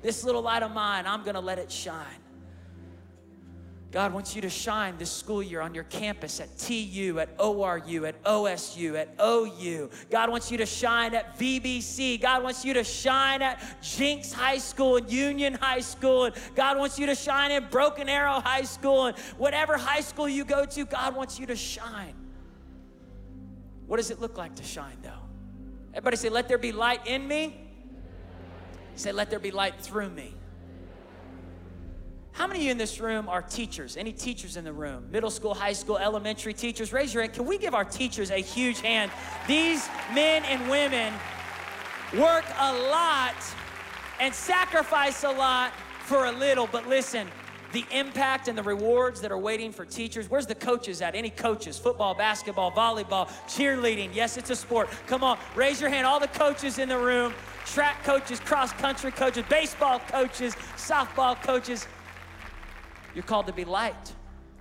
[0.00, 2.25] This little light of mine, I'm going to let it shine.
[3.92, 8.06] God wants you to shine this school year on your campus at TU, at ORU,
[8.06, 9.90] at OSU, at OU.
[10.10, 12.20] God wants you to shine at VBC.
[12.20, 16.24] God wants you to shine at Jenks High School and Union High School.
[16.24, 19.06] And God wants you to shine at Broken Arrow High School.
[19.06, 22.14] And whatever high school you go to, God wants you to shine.
[23.86, 25.10] What does it look like to shine, though?
[25.92, 27.56] Everybody say, Let there be light in me.
[28.96, 30.34] Say, Let there be light through me.
[32.36, 33.96] How many of you in this room are teachers?
[33.96, 35.10] Any teachers in the room?
[35.10, 36.92] Middle school, high school, elementary teachers?
[36.92, 37.32] Raise your hand.
[37.32, 39.10] Can we give our teachers a huge hand?
[39.48, 41.14] These men and women
[42.12, 43.34] work a lot
[44.20, 45.72] and sacrifice a lot
[46.04, 47.26] for a little, but listen,
[47.72, 50.28] the impact and the rewards that are waiting for teachers.
[50.28, 51.14] Where's the coaches at?
[51.14, 51.78] Any coaches?
[51.78, 54.10] Football, basketball, volleyball, cheerleading.
[54.12, 54.90] Yes, it's a sport.
[55.06, 56.06] Come on, raise your hand.
[56.06, 57.32] All the coaches in the room
[57.64, 61.86] track coaches, cross country coaches, baseball coaches, softball coaches.
[63.16, 64.12] You're called to be light.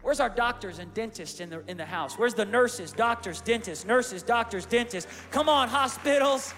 [0.01, 2.17] Where's our doctors and dentists in the, in the house?
[2.17, 5.11] Where's the nurses, doctors, dentists, nurses, doctors, dentists?
[5.29, 6.53] Come on, hospitals.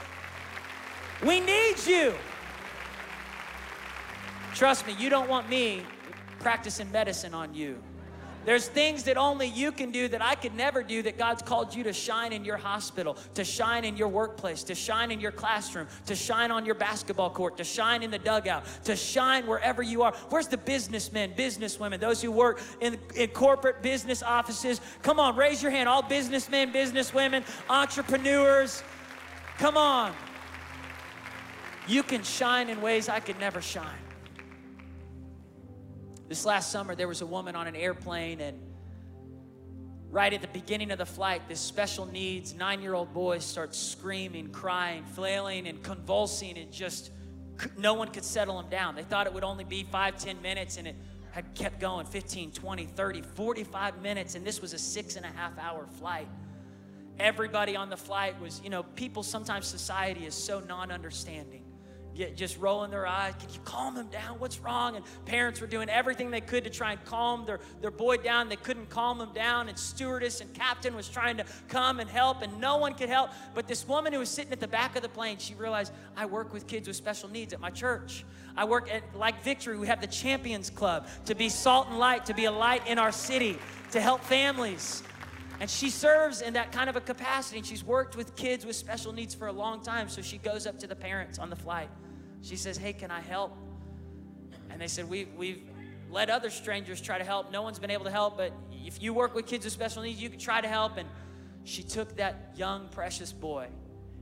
[1.25, 2.13] We need you.
[4.53, 5.81] Trust me, you don't want me
[6.39, 7.81] practicing medicine on you.
[8.47, 11.75] There's things that only you can do that I could never do that God's called
[11.75, 15.33] you to shine in your hospital, to shine in your workplace, to shine in your
[15.33, 19.83] classroom, to shine on your basketball court, to shine in the dugout, to shine wherever
[19.83, 20.13] you are.
[20.29, 24.79] Where's the businessmen, businesswomen, those who work in, in corporate business offices?
[25.01, 25.89] Come on, raise your hand.
[25.89, 28.81] All businessmen, businesswomen, entrepreneurs.
[29.57, 30.13] Come on.
[31.85, 34.06] You can shine in ways I could never shine.
[36.27, 38.59] This last summer, there was a woman on an airplane, and
[40.09, 43.77] right at the beginning of the flight, this special needs nine year old boy starts
[43.77, 47.11] screaming, crying, flailing, and convulsing, and just
[47.77, 48.95] no one could settle him down.
[48.95, 50.95] They thought it would only be five, ten minutes, and it
[51.31, 55.29] had kept going 15, 20, 30, 45 minutes, and this was a six and a
[55.29, 56.27] half hour flight.
[57.19, 61.63] Everybody on the flight was, you know, people sometimes society is so non understanding
[62.35, 63.33] just rolling their eyes.
[63.39, 64.39] Can you calm him down?
[64.39, 64.95] What's wrong?
[64.95, 68.49] And parents were doing everything they could to try and calm their, their boy down.
[68.49, 69.69] They couldn't calm him down.
[69.69, 73.31] And stewardess and captain was trying to come and help, and no one could help.
[73.53, 76.25] But this woman who was sitting at the back of the plane, she realized, I
[76.25, 78.25] work with kids with special needs at my church.
[78.55, 79.77] I work at like Victory.
[79.77, 82.97] We have the Champions Club to be salt and light, to be a light in
[82.97, 83.59] our city,
[83.91, 85.03] to help families.
[85.59, 87.61] And she serves in that kind of a capacity.
[87.63, 90.09] She's worked with kids with special needs for a long time.
[90.09, 91.89] So she goes up to the parents on the flight
[92.47, 93.55] she says, Hey, can I help?
[94.69, 95.61] And they said, we, We've
[96.09, 97.51] let other strangers try to help.
[97.51, 98.53] No one's been able to help, but
[98.85, 100.95] if you work with kids with special needs, you can try to help.
[100.97, 101.07] And
[101.65, 103.67] she took that young, precious boy,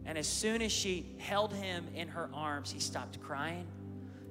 [0.06, 3.68] and as soon as she held him in her arms, he stopped crying,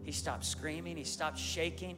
[0.03, 1.97] he stopped screaming, he stopped shaking.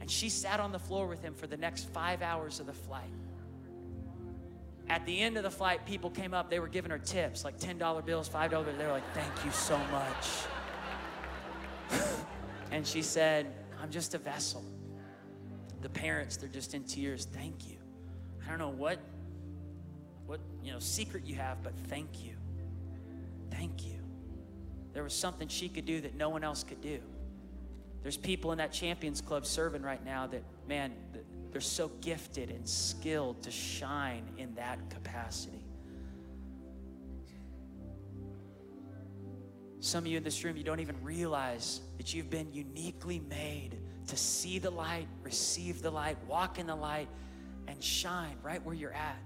[0.00, 2.72] And she sat on the floor with him for the next five hours of the
[2.72, 3.10] flight.
[4.88, 7.58] At the end of the flight, people came up, they were giving her tips, like
[7.58, 8.78] $10 bills, $5.
[8.78, 10.26] They were like, thank you so much.
[12.70, 14.64] And she said, I'm just a vessel.
[15.80, 17.26] The parents, they're just in tears.
[17.26, 17.76] Thank you.
[18.44, 18.98] I don't know what
[20.26, 22.34] what you know secret you have, but thank you.
[23.50, 23.98] Thank you.
[24.92, 27.00] There was something she could do that no one else could do.
[28.02, 30.92] There's people in that Champions Club serving right now that, man,
[31.52, 35.61] they're so gifted and skilled to shine in that capacity.
[39.82, 43.78] Some of you in this room, you don't even realize that you've been uniquely made
[44.06, 47.08] to see the light, receive the light, walk in the light,
[47.66, 49.18] and shine right where you're at.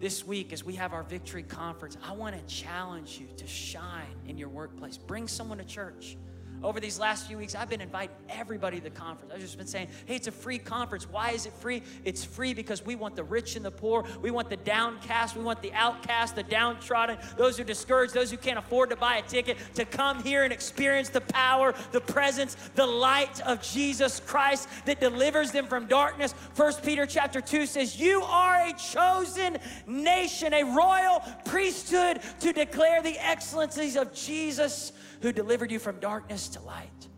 [0.00, 4.16] This week, as we have our victory conference, I want to challenge you to shine
[4.26, 4.98] in your workplace.
[4.98, 6.16] Bring someone to church
[6.62, 9.32] over these last few weeks, I've been inviting everybody to the conference.
[9.32, 11.08] I've just been saying, hey, it's a free conference.
[11.08, 11.82] Why is it free?
[12.04, 14.04] It's free because we want the rich and the poor.
[14.20, 15.36] We want the downcast.
[15.36, 18.96] We want the outcast, the downtrodden, those who are discouraged, those who can't afford to
[18.96, 23.62] buy a ticket to come here and experience the power, the presence, the light of
[23.62, 26.34] Jesus Christ that delivers them from darkness.
[26.54, 33.02] First Peter chapter 2 says, You are a chosen nation, a royal priesthood to declare
[33.02, 37.08] the excellencies of Jesus who delivered you from darkness to light.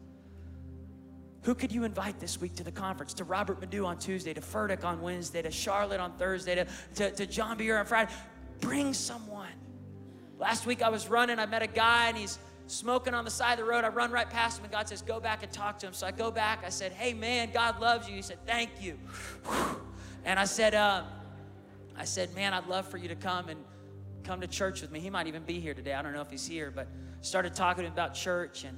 [1.43, 3.15] Who could you invite this week to the conference?
[3.15, 7.11] To Robert Madu on Tuesday, to Furtick on Wednesday, to Charlotte on Thursday, to, to,
[7.13, 8.13] to John Bevere on Friday.
[8.61, 9.49] Bring someone.
[10.39, 13.59] Last week I was running, I met a guy and he's smoking on the side
[13.59, 13.85] of the road.
[13.85, 15.95] I run right past him and God says, Go back and talk to him.
[15.95, 16.63] So I go back.
[16.65, 18.15] I said, Hey man, God loves you.
[18.15, 18.99] He said, Thank you.
[20.23, 21.05] And I said, uh,
[21.97, 23.59] I said, Man, I'd love for you to come and
[24.23, 25.01] come to church with me.
[25.01, 25.95] He might even be here today.
[25.95, 26.89] I don't know if he's here, but
[27.21, 28.77] started talking about church and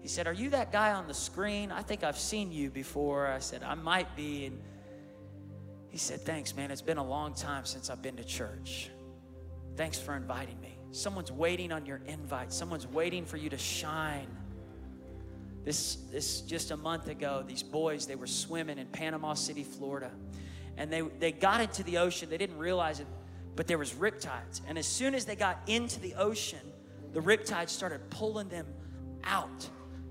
[0.00, 1.72] he said, Are you that guy on the screen?
[1.72, 3.26] I think I've seen you before.
[3.26, 4.46] I said, I might be.
[4.46, 4.60] And
[5.88, 6.70] he said, Thanks, man.
[6.70, 8.90] It's been a long time since I've been to church.
[9.76, 10.78] Thanks for inviting me.
[10.90, 14.28] Someone's waiting on your invite, someone's waiting for you to shine.
[15.64, 20.10] This, this just a month ago, these boys, they were swimming in Panama City, Florida.
[20.78, 22.30] And they, they got into the ocean.
[22.30, 23.06] They didn't realize it,
[23.54, 24.62] but there was riptides.
[24.66, 26.67] And as soon as they got into the ocean,
[27.18, 28.64] the riptide started pulling them
[29.24, 29.68] out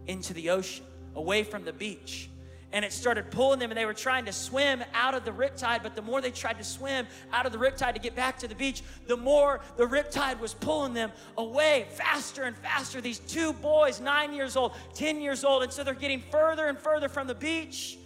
[0.07, 0.83] into the ocean,
[1.15, 2.29] away from the beach.
[2.73, 5.83] And it started pulling them, and they were trying to swim out of the riptide.
[5.83, 8.47] But the more they tried to swim out of the riptide to get back to
[8.49, 12.99] the beach, the more the riptide was pulling them away faster and faster.
[12.99, 16.77] These two boys, nine years old, 10 years old, and so they're getting further and
[16.77, 17.97] further from the beach.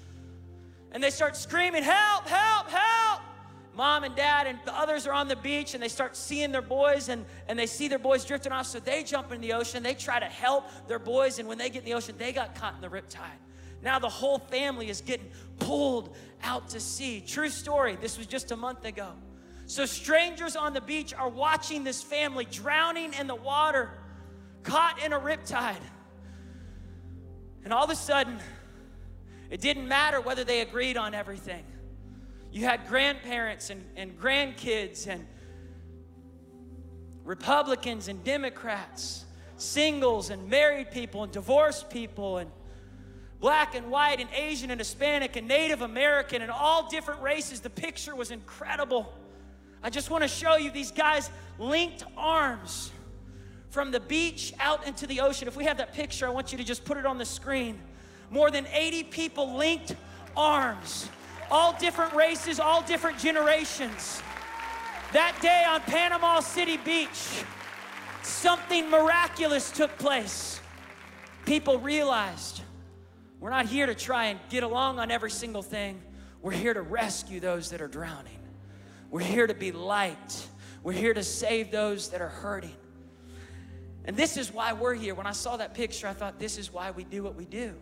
[0.91, 3.21] And they start screaming, Help, help, help!
[3.75, 6.61] Mom and dad and the others are on the beach and they start seeing their
[6.61, 8.67] boys and, and they see their boys drifting off.
[8.67, 9.83] So they jump in the ocean.
[9.83, 11.39] They try to help their boys.
[11.39, 13.39] And when they get in the ocean, they got caught in the riptide.
[13.81, 15.29] Now the whole family is getting
[15.59, 17.23] pulled out to sea.
[17.25, 17.97] True story.
[17.99, 19.11] This was just a month ago.
[19.65, 23.91] So strangers on the beach are watching this family drowning in the water,
[24.63, 25.81] caught in a riptide.
[27.63, 28.39] And all of a sudden,
[29.49, 31.63] it didn't matter whether they agreed on everything.
[32.51, 35.25] You had grandparents and, and grandkids and
[37.23, 42.51] Republicans and Democrats, singles and married people and divorced people and
[43.39, 47.61] black and white and Asian and Hispanic and Native American and all different races.
[47.61, 49.13] The picture was incredible.
[49.81, 52.91] I just want to show you these guys linked arms
[53.69, 55.47] from the beach out into the ocean.
[55.47, 57.79] If we have that picture, I want you to just put it on the screen.
[58.29, 59.95] More than 80 people linked
[60.35, 61.09] arms
[61.51, 64.23] all different races, all different generations.
[65.11, 67.43] That day on Panama City Beach,
[68.23, 70.61] something miraculous took place.
[71.45, 72.61] People realized
[73.41, 76.01] we're not here to try and get along on every single thing.
[76.41, 78.39] We're here to rescue those that are drowning.
[79.09, 80.47] We're here to be light.
[80.83, 82.75] We're here to save those that are hurting.
[84.05, 85.13] And this is why we're here.
[85.13, 87.75] When I saw that picture, I thought, this is why we do what we do.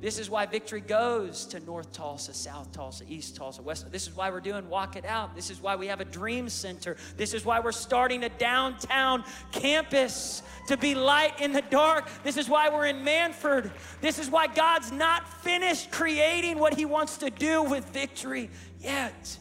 [0.00, 3.90] This is why victory goes to North Tulsa, South Tulsa, East Tulsa, West.
[3.90, 5.34] This is why we're doing Walk It Out.
[5.34, 6.96] This is why we have a dream center.
[7.16, 12.08] This is why we're starting a downtown campus to be light in the dark.
[12.22, 13.72] This is why we're in Mannford.
[14.00, 19.36] This is why God's not finished creating what He wants to do with victory yet.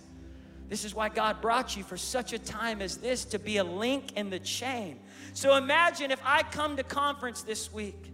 [0.70, 3.64] This is why God brought you for such a time as this to be a
[3.64, 5.00] link in the chain.
[5.34, 8.12] So imagine if I come to conference this week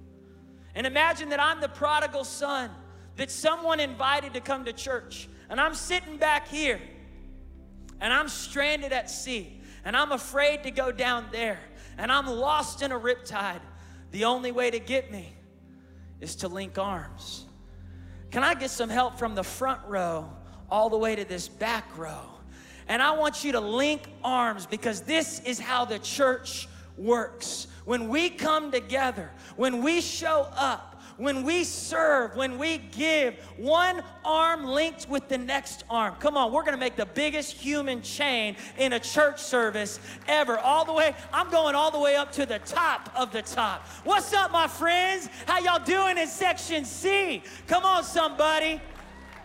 [0.75, 2.69] and imagine that I'm the prodigal son
[3.15, 5.29] that someone invited to come to church.
[5.49, 6.81] And I'm sitting back here
[8.01, 11.59] and I'm stranded at sea and I'm afraid to go down there
[11.97, 13.61] and I'm lost in a riptide.
[14.11, 15.35] The only way to get me
[16.19, 17.45] is to link arms.
[18.31, 20.29] Can I get some help from the front row
[20.69, 22.29] all the way to this back row?
[22.87, 26.67] And I want you to link arms because this is how the church
[26.97, 27.67] works.
[27.85, 34.01] When we come together, when we show up, when we serve, when we give, one
[34.25, 36.15] arm linked with the next arm.
[36.19, 40.57] Come on, we're gonna make the biggest human chain in a church service ever.
[40.57, 43.85] All the way, I'm going all the way up to the top of the top.
[44.03, 45.29] What's up, my friends?
[45.45, 47.43] How y'all doing in section C?
[47.67, 48.81] Come on, somebody.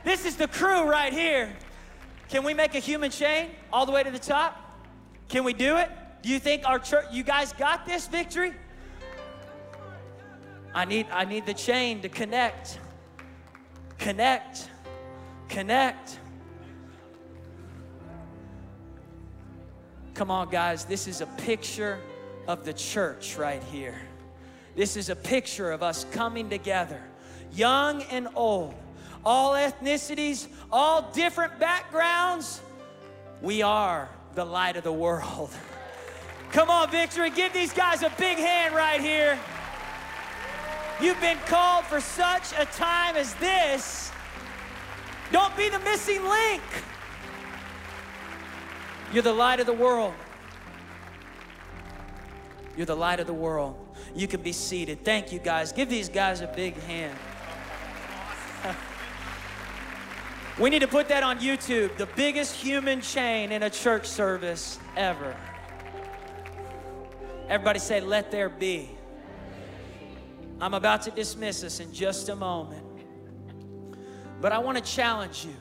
[0.05, 1.55] This is the crew right here.
[2.30, 4.57] Can we make a human chain all the way to the top?
[5.28, 5.91] Can we do it?
[6.23, 8.55] Do you think our church, you guys got this victory?
[10.75, 12.79] I need, I need the chain to connect.
[13.99, 14.69] Connect.
[15.49, 16.19] Connect.
[20.14, 20.85] Come on, guys.
[20.85, 21.99] This is a picture
[22.49, 24.01] of the church right here.
[24.75, 27.03] This is a picture of us coming together,
[27.53, 28.75] young and old,
[29.25, 32.61] all ethnicities, all different backgrounds.
[33.43, 35.51] We are the light of the world.
[36.53, 37.30] Come on, Victory.
[37.30, 39.38] Give these guys a big hand right here.
[41.01, 44.11] You've been called for such a time as this.
[45.30, 46.62] Don't be the missing link.
[49.12, 50.14] You're the light of the world.
[52.76, 53.76] You're the light of the world.
[54.14, 55.05] You can be seated.
[55.05, 55.72] Thank you, guys.
[55.72, 57.16] Give these guys a big hand.
[60.59, 64.78] we need to put that on YouTube the biggest human chain in a church service
[64.96, 65.36] ever.
[67.49, 68.90] Everybody say, Let there be.
[70.61, 72.84] I'm about to dismiss us in just a moment.
[74.40, 75.55] But I want to challenge you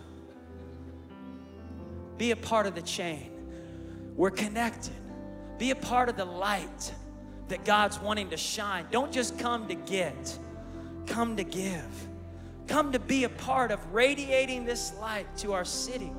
[2.17, 3.31] be a part of the chain.
[4.15, 4.93] We're connected.
[5.59, 6.93] Be a part of the light
[7.47, 8.87] that God's wanting to shine.
[8.91, 10.37] Don't just come to get,
[11.05, 12.07] come to give.
[12.67, 16.11] Come to be a part of radiating this light to our city.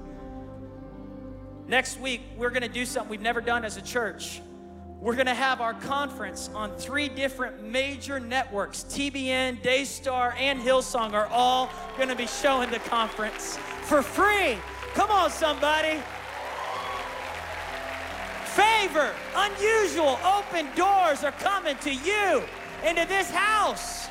[1.67, 4.41] Next week, we're going to do something we've never done as a church.
[5.01, 8.83] We're going to have our conference on three different major networks.
[8.83, 14.59] TBN, Daystar, and Hillsong are all going to be showing the conference for free.
[14.95, 16.01] Come on, somebody.
[18.47, 22.43] Favor, unusual, open doors are coming to you
[22.85, 24.09] into this house.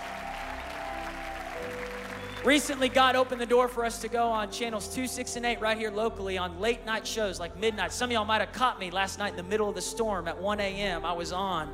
[2.48, 5.60] Recently, God opened the door for us to go on channels 2, 6, and 8
[5.60, 7.92] right here locally on late night shows like midnight.
[7.92, 10.30] Some of y'all might have caught me last night in the middle of the storm
[10.30, 11.04] at 1 a.m.
[11.04, 11.70] I was on.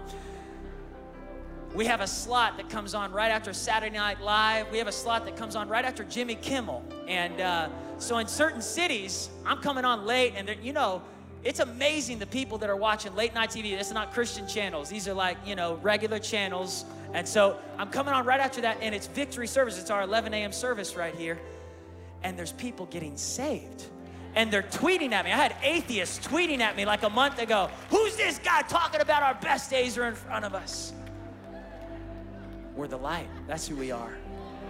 [1.76, 4.72] We have a slot that comes on right after Saturday Night Live.
[4.72, 6.84] We have a slot that comes on right after Jimmy Kimmel.
[7.08, 7.70] And uh,
[8.00, 11.04] so in certain cities, I'm coming on late, and you know,
[11.44, 13.80] it's amazing the people that are watching late night TV.
[13.80, 14.90] Is not Christian channels.
[14.90, 18.78] These are like, you know, regular channels and so I'm coming on right after that,
[18.82, 19.80] and it's victory service.
[19.80, 20.52] It's our 11 a.m.
[20.52, 21.40] service right here.
[22.24, 23.86] And there's people getting saved.
[24.36, 25.32] And they're tweeting at me.
[25.32, 27.70] I had atheists tweeting at me like a month ago.
[27.90, 30.94] Who's this guy talking about our best days are in front of us?
[32.76, 33.28] We're the light.
[33.48, 34.18] That's who we are.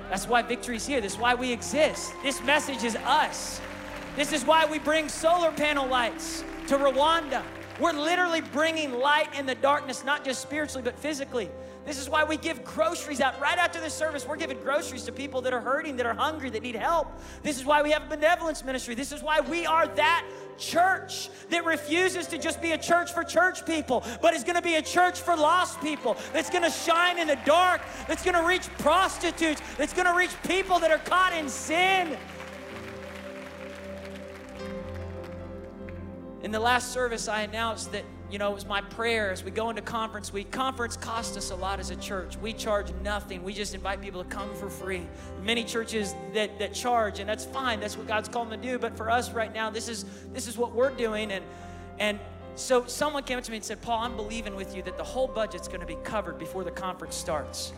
[0.09, 0.99] That's why victory's here.
[0.99, 2.11] This is why we exist.
[2.23, 3.61] This message is us.
[4.17, 7.41] This is why we bring solar panel lights to Rwanda.
[7.79, 11.49] We're literally bringing light in the darkness, not just spiritually, but physically.
[11.85, 14.25] This is why we give groceries out right after the service.
[14.25, 17.07] We're giving groceries to people that are hurting, that are hungry, that need help.
[17.41, 18.95] This is why we have a benevolence ministry.
[18.95, 20.25] This is why we are that
[20.57, 24.61] church that refuses to just be a church for church people, but is going to
[24.61, 28.35] be a church for lost people, that's going to shine in the dark, that's going
[28.35, 32.17] to reach prostitutes, that's going to reach people that are caught in sin.
[36.43, 38.03] In the last service, I announced that
[38.33, 40.49] you know, it was my prayer as we go into conference week.
[40.49, 42.35] Conference costs us a lot as a church.
[42.37, 43.43] We charge nothing.
[43.43, 45.05] We just invite people to come for free.
[45.43, 47.79] Many churches that, that charge, and that's fine.
[47.79, 48.79] That's what God's called them to do.
[48.79, 51.31] But for us right now, this is this is what we're doing.
[51.31, 51.45] And
[51.99, 52.19] and
[52.55, 55.03] so someone came up to me and said, Paul, I'm believing with you that the
[55.03, 57.71] whole budget's going to be covered before the conference starts.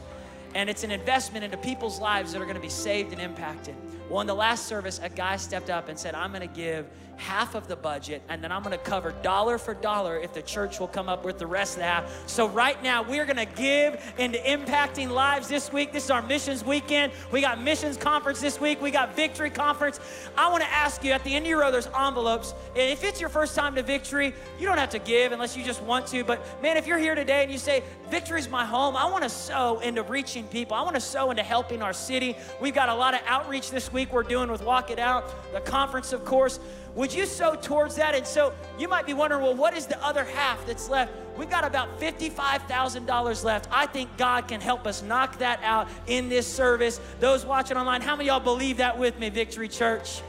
[0.53, 3.75] And it's an investment into people's lives that are going to be saved and impacted.
[4.09, 6.85] Well, in the last service, a guy stepped up and said, I'm going to give
[7.17, 10.79] half of the budget, and then I'm gonna cover dollar for dollar if the church
[10.79, 12.07] will come up with the rest of that.
[12.27, 15.91] So, right now, we're gonna give into impacting lives this week.
[15.91, 17.11] This is our missions weekend.
[17.31, 19.99] We got missions conference this week, we got victory conference.
[20.37, 22.53] I wanna ask you at the end of your row, there's envelopes.
[22.75, 25.81] If it's your first time to victory, you don't have to give unless you just
[25.83, 26.23] want to.
[26.23, 29.79] But man, if you're here today and you say, Victory's my home, I wanna sow
[29.79, 32.35] into reaching people, I wanna sow into helping our city.
[32.61, 35.61] We've got a lot of outreach this week we're doing with Walk It Out, the
[35.61, 36.59] conference, of course.
[36.95, 38.13] Would you sow towards that?
[38.13, 41.13] And so you might be wondering, well, what is the other half that's left?
[41.37, 43.67] We've got about $55,000 left.
[43.71, 46.99] I think God can help us knock that out in this service.
[47.19, 50.21] Those watching online, how many y'all believe that with me, Victory Church?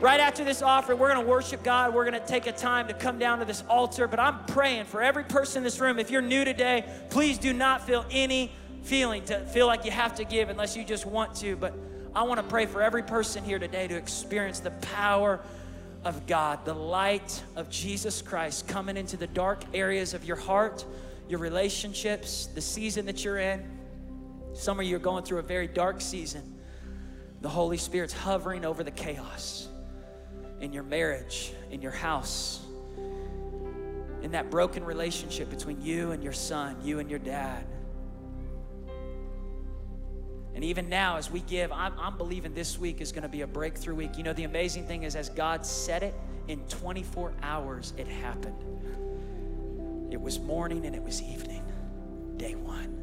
[0.00, 1.94] Right after this offering, we're going to worship God.
[1.94, 4.08] We're going to take a time to come down to this altar.
[4.08, 5.98] But I'm praying for every person in this room.
[5.98, 8.50] If you're new today, please do not feel any
[8.82, 11.54] feeling to feel like you have to give unless you just want to.
[11.56, 11.74] But
[12.12, 15.38] I want to pray for every person here today to experience the power
[16.04, 20.84] of God, the light of Jesus Christ coming into the dark areas of your heart,
[21.28, 23.62] your relationships, the season that you're in.
[24.54, 26.58] Some of you are going through a very dark season.
[27.42, 29.68] The Holy Spirit's hovering over the chaos
[30.60, 32.60] in your marriage, in your house,
[34.22, 37.64] in that broken relationship between you and your son, you and your dad.
[40.54, 43.42] And even now, as we give, I'm, I'm believing this week is going to be
[43.42, 44.16] a breakthrough week.
[44.16, 46.14] You know, the amazing thing is, as God said it,
[46.48, 48.56] in 24 hours, it happened.
[50.10, 51.62] It was morning and it was evening,
[52.36, 53.00] day one.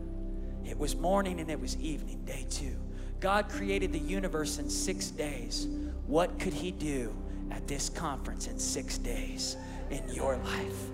[0.66, 2.76] It was morning and it was evening, day two.
[3.22, 5.68] God created the universe in six days.
[6.06, 7.16] What could He do
[7.50, 9.56] at this conference in six days
[9.90, 10.90] in your life?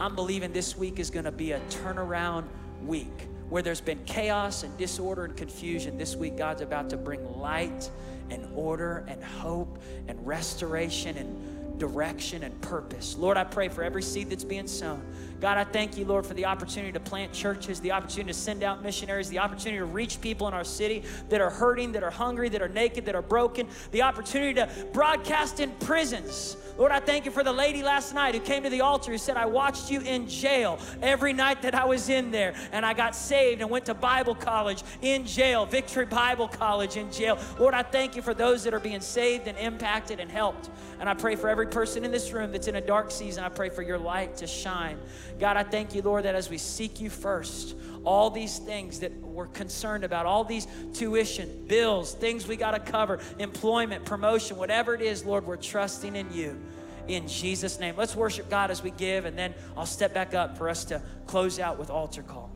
[0.00, 2.44] I'm believing this week is going to be a turnaround
[2.84, 7.38] week where there's been chaos and disorder and confusion, this week God's about to bring
[7.38, 7.90] light
[8.30, 9.78] and order and hope
[10.08, 13.16] and restoration and direction and purpose.
[13.16, 15.02] Lord, I pray for every seed that's being sown.
[15.40, 18.62] God, I thank you, Lord, for the opportunity to plant churches, the opportunity to send
[18.62, 22.12] out missionaries, the opportunity to reach people in our city that are hurting, that are
[22.12, 26.56] hungry, that are naked, that are broken, the opportunity to broadcast in prisons.
[26.78, 29.18] Lord, I thank you for the lady last night who came to the altar who
[29.18, 32.94] said, I watched you in jail every night that I was in there, and I
[32.94, 37.38] got saved and went to Bible college in jail, Victory Bible College in jail.
[37.58, 40.70] Lord, I thank you for those that are being saved and impacted and helped.
[40.98, 43.48] And I pray for every person in this room that's in a dark season, I
[43.48, 44.98] pray for your light to shine.
[45.38, 49.12] God, I thank you, Lord, that as we seek you first, all these things that
[49.20, 54.94] we're concerned about, all these tuition, bills, things we got to cover, employment, promotion, whatever
[54.94, 56.60] it is, Lord, we're trusting in you.
[57.08, 57.96] In Jesus' name.
[57.96, 61.02] Let's worship God as we give, and then I'll step back up for us to
[61.26, 62.51] close out with altar call.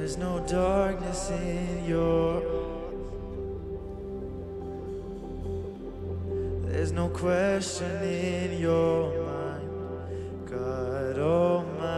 [0.00, 2.40] There's no darkness in your
[6.64, 11.90] There's no question in your mind, God Almighty.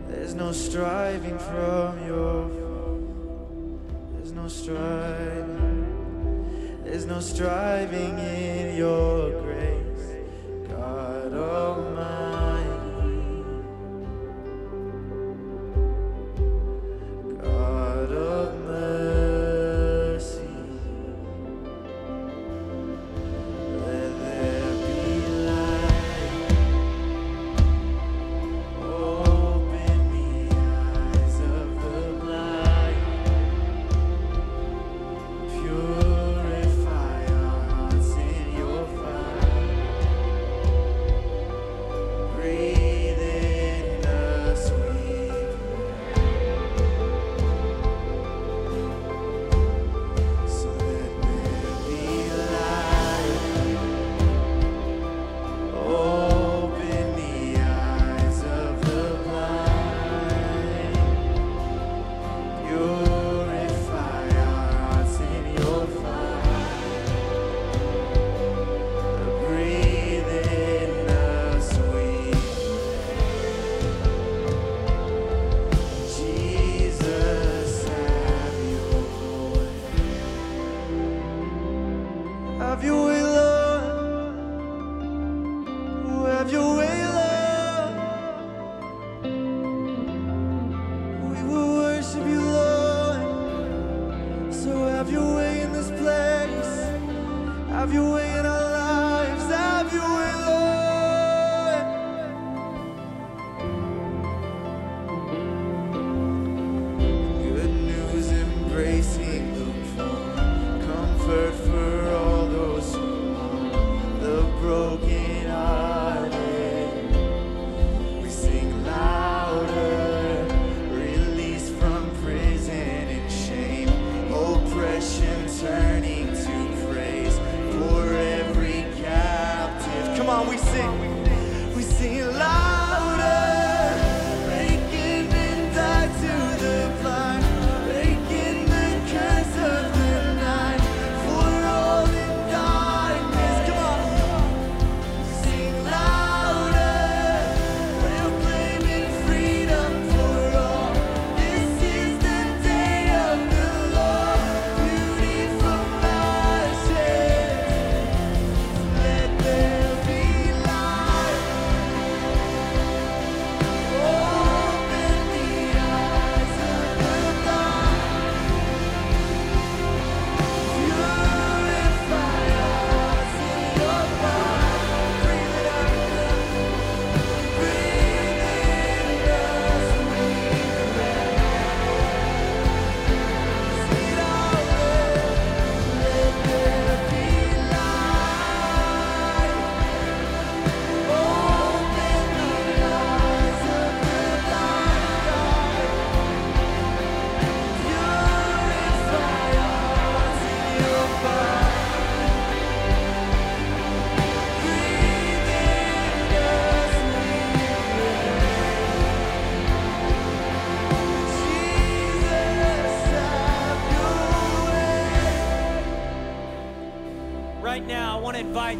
[0.07, 2.62] There's no striving from your
[4.43, 5.85] no striving
[6.83, 9.82] There's no striving in your grace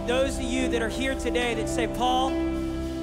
[0.07, 2.31] those of you that are here today that say, Paul,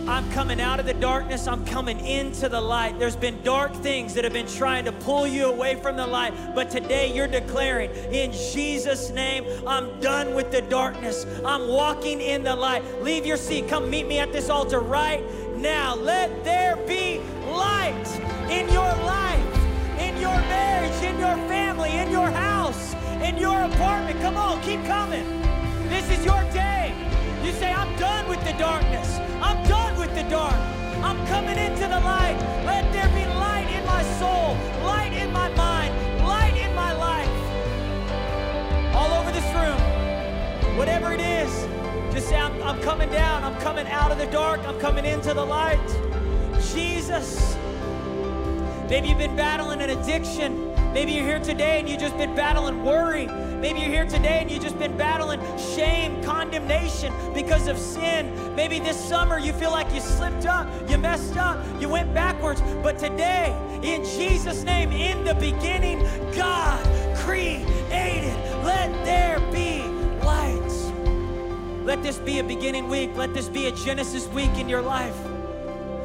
[0.09, 1.47] I'm coming out of the darkness.
[1.47, 2.99] I'm coming into the light.
[2.99, 6.35] There's been dark things that have been trying to pull you away from the light,
[6.55, 11.27] but today you're declaring, in Jesus' name, I'm done with the darkness.
[11.45, 12.83] I'm walking in the light.
[13.03, 13.69] Leave your seat.
[13.69, 15.23] Come meet me at this altar right
[15.57, 15.95] now.
[15.95, 18.07] Let there be light
[18.51, 19.57] in your life,
[20.01, 24.21] in your marriage, in your family, in your house, in your apartment.
[24.21, 25.40] Come on, keep coming.
[25.91, 26.95] This is your day.
[27.43, 29.19] You say, I'm done with the darkness.
[29.43, 30.55] I'm done with the dark.
[31.03, 32.39] I'm coming into the light.
[32.65, 35.93] Let there be light in my soul, light in my mind,
[36.25, 37.29] light in my life.
[38.95, 41.51] All over this room, whatever it is,
[42.15, 43.43] just say, I'm, I'm coming down.
[43.43, 44.61] I'm coming out of the dark.
[44.69, 45.85] I'm coming into the light.
[46.73, 47.57] Jesus.
[48.89, 50.73] Maybe you've been battling an addiction.
[50.93, 53.29] Maybe you're here today and you've just been battling worry.
[53.61, 58.55] Maybe you're here today and you've just been battling shame, condemnation because of sin.
[58.57, 62.63] Maybe this summer you feel like you slipped up, you messed up, you went backwards.
[62.83, 66.01] But today, in Jesus' name, in the beginning,
[66.35, 66.83] God
[67.17, 68.35] created.
[68.65, 69.83] Let there be
[70.25, 71.85] light.
[71.85, 73.11] Let this be a beginning week.
[73.15, 75.30] Let this be a Genesis week in your life.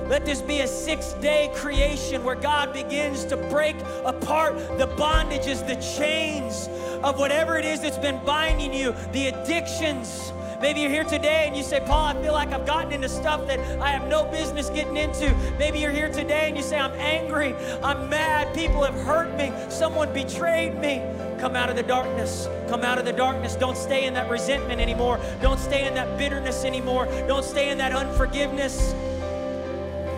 [0.08, 3.76] Let this be a six day creation where God begins to break
[4.06, 6.70] apart the bondages, the chains
[7.04, 10.32] of whatever it is that's been binding you, the addictions.
[10.62, 13.46] Maybe you're here today and you say, Paul, I feel like I've gotten into stuff
[13.48, 15.36] that I have no business getting into.
[15.60, 17.54] Maybe you're here today and you say, I'm angry,
[17.84, 21.02] I'm mad, people have hurt me, someone betrayed me.
[21.40, 22.48] Come out of the darkness.
[22.70, 23.56] Come out of the darkness.
[23.56, 25.20] Don't stay in that resentment anymore.
[25.42, 27.06] Don't stay in that bitterness anymore.
[27.28, 28.96] Don't stay in that unforgiveness.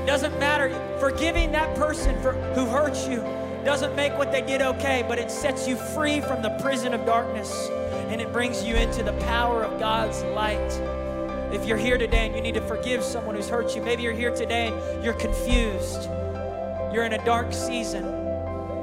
[0.08, 0.70] Doesn't matter.
[1.02, 3.18] Forgiving that person for, who hurt you
[3.66, 7.06] doesn't make what they did okay, but it sets you free from the prison of
[7.06, 7.68] darkness
[8.08, 10.72] and it brings you into the power of God's light.
[11.54, 14.14] If you're here today and you need to forgive someone who's hurt you, maybe you're
[14.14, 16.06] here today and you're confused.
[16.94, 18.06] You're in a dark season.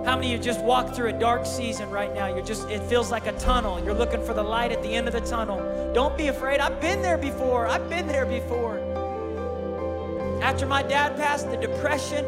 [0.04, 2.26] How many of you just walked through a dark season right now?
[2.26, 3.82] You're just, it feels like a tunnel.
[3.82, 5.92] You're looking for the light at the end of the tunnel.
[5.94, 6.60] Don't be afraid.
[6.60, 7.66] I've been there before.
[7.66, 8.83] I've been there before.
[10.44, 12.22] After my dad passed, the depression,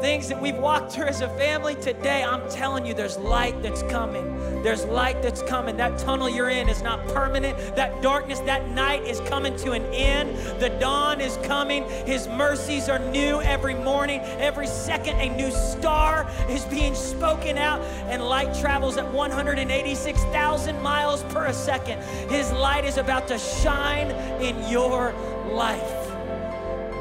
[0.00, 3.84] things that we've walked through as a family today, I'm telling you, there's light that's
[3.84, 4.60] coming.
[4.64, 5.76] There's light that's coming.
[5.76, 7.56] That tunnel you're in is not permanent.
[7.76, 10.36] That darkness, that night is coming to an end.
[10.60, 11.88] The dawn is coming.
[12.06, 14.18] His mercies are new every morning.
[14.22, 21.22] Every second, a new star is being spoken out, and light travels at 186,000 miles
[21.32, 22.02] per second.
[22.28, 24.10] His light is about to shine
[24.42, 25.12] in your
[25.52, 26.03] life.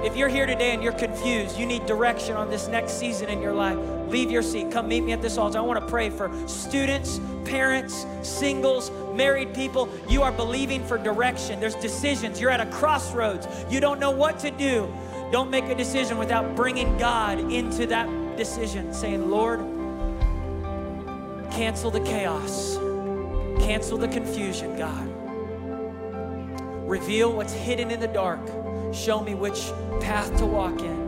[0.04, 3.42] If you're here today and you're confused, you need direction on this next season in
[3.42, 3.78] your life,
[4.10, 4.70] leave your seat.
[4.70, 5.60] Come meet me at this altar.
[5.60, 9.88] I want to pray for students, parents, singles, married people.
[10.10, 11.62] You are believing for direction.
[11.62, 12.42] There's decisions.
[12.42, 13.48] You're at a crossroads.
[13.70, 14.94] You don't know what to do.
[15.32, 19.62] Don't make a decision without bringing God into that decision, saying, Lord,
[21.50, 22.76] cancel the chaos,
[23.64, 25.08] cancel the confusion, God.
[26.90, 28.42] Reveal what's hidden in the dark.
[28.94, 31.04] Show me which path to walk in.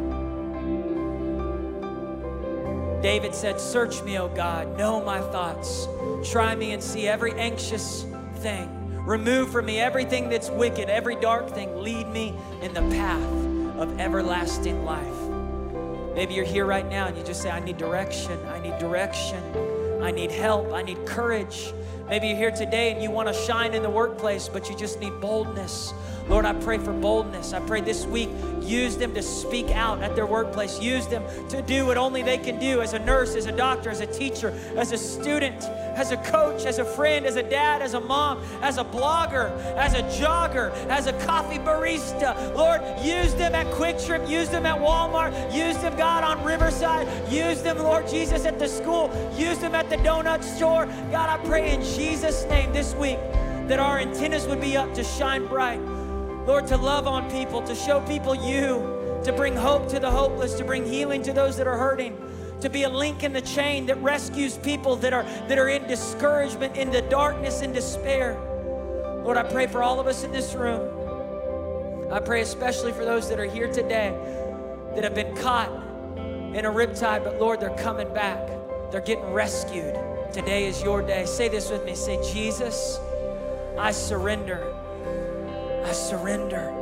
[3.02, 5.88] David said, Search me, O God, know my thoughts.
[6.24, 8.04] Try me and see every anxious
[8.38, 8.72] thing.
[9.06, 11.78] Remove from me everything that's wicked, every dark thing.
[11.78, 12.34] Lead me
[12.64, 13.22] in the path
[13.78, 16.16] of everlasting life.
[16.16, 18.44] Maybe you're here right now and you just say, I need direction.
[18.48, 19.44] I need direction.
[20.02, 20.74] I need help.
[20.74, 21.72] I need courage.
[22.08, 25.00] Maybe you're here today and you want to shine in the workplace, but you just
[25.00, 25.94] need boldness.
[26.28, 27.54] Lord, I pray for boldness.
[27.54, 28.30] I pray this week,
[28.62, 30.80] use them to speak out at their workplace.
[30.82, 33.92] Use them to do what only they can do as a nurse, as a doctor,
[33.92, 35.64] as a teacher, as a student,
[35.96, 39.56] as a coach, as a friend, as a dad, as a mom, as a blogger,
[39.76, 42.56] as a jogger, as a coffee barista.
[42.56, 44.28] Lord, use them at QuikTrip.
[44.28, 45.54] Use them at Walmart.
[45.54, 47.08] Use them, God, on Riverside.
[47.32, 49.12] Use them, Lord Jesus, at the school.
[49.38, 50.88] Use them at the donut store.
[51.12, 53.20] God, I pray in Jesus' name this week
[53.68, 55.80] that our antennas would be up to shine bright.
[56.46, 60.56] Lord, to love on people, to show people you, to bring hope to the hopeless,
[60.56, 62.18] to bring healing to those that are hurting,
[62.60, 65.88] to be a link in the chain that rescues people that are, that are in
[65.88, 68.38] discouragement, in the darkness, in despair.
[69.24, 72.12] Lord, I pray for all of us in this room.
[72.12, 74.14] I pray especially for those that are here today
[74.96, 75.72] that have been caught
[76.18, 78.48] in a riptide, but Lord, they're coming back.
[78.92, 79.96] They're getting rescued.
[80.36, 81.26] Today is your day.
[81.26, 81.96] Say this with me.
[81.96, 83.00] Say, Jesus,
[83.78, 84.76] I surrender.
[85.86, 86.74] I surrender.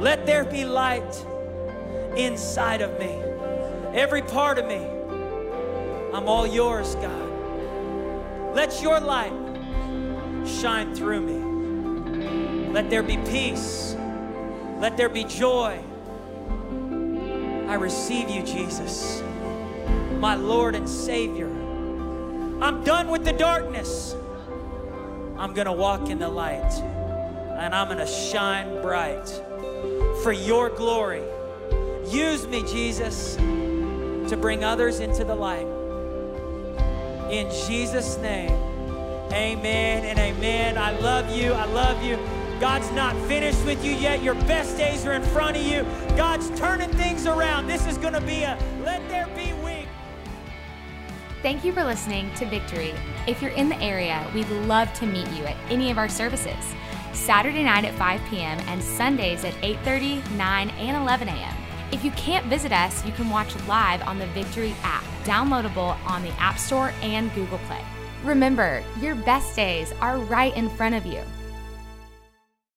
[0.00, 1.26] Let there be light
[2.16, 3.20] inside of me.
[3.92, 4.82] Every part of me.
[6.14, 8.54] I'm all yours, God.
[8.54, 9.34] Let your light
[10.46, 12.72] shine through me.
[12.72, 13.94] Let there be peace.
[14.78, 15.84] Let there be joy.
[17.68, 19.22] I receive you, Jesus,
[20.18, 21.59] my Lord and Savior.
[22.60, 24.14] I'm done with the darkness.
[25.38, 26.72] I'm going to walk in the light
[27.58, 29.26] and I'm going to shine bright
[30.22, 31.22] for your glory.
[32.08, 35.66] Use me, Jesus, to bring others into the light.
[37.30, 38.50] In Jesus' name,
[39.32, 40.76] amen and amen.
[40.76, 41.52] I love you.
[41.52, 42.18] I love you.
[42.60, 44.22] God's not finished with you yet.
[44.22, 45.82] Your best days are in front of you.
[46.14, 47.68] God's turning things around.
[47.68, 48.58] This is going to be a
[51.42, 52.92] Thank you for listening to Victory.
[53.26, 56.74] If you're in the area, we'd love to meet you at any of our services.
[57.14, 58.58] Saturday night at 5 p.m.
[58.68, 61.56] and Sundays at 8:30, 9, and 11 a.m.
[61.92, 66.22] If you can't visit us, you can watch live on the Victory app, downloadable on
[66.22, 67.82] the App Store and Google Play.
[68.22, 71.22] Remember, your best days are right in front of you.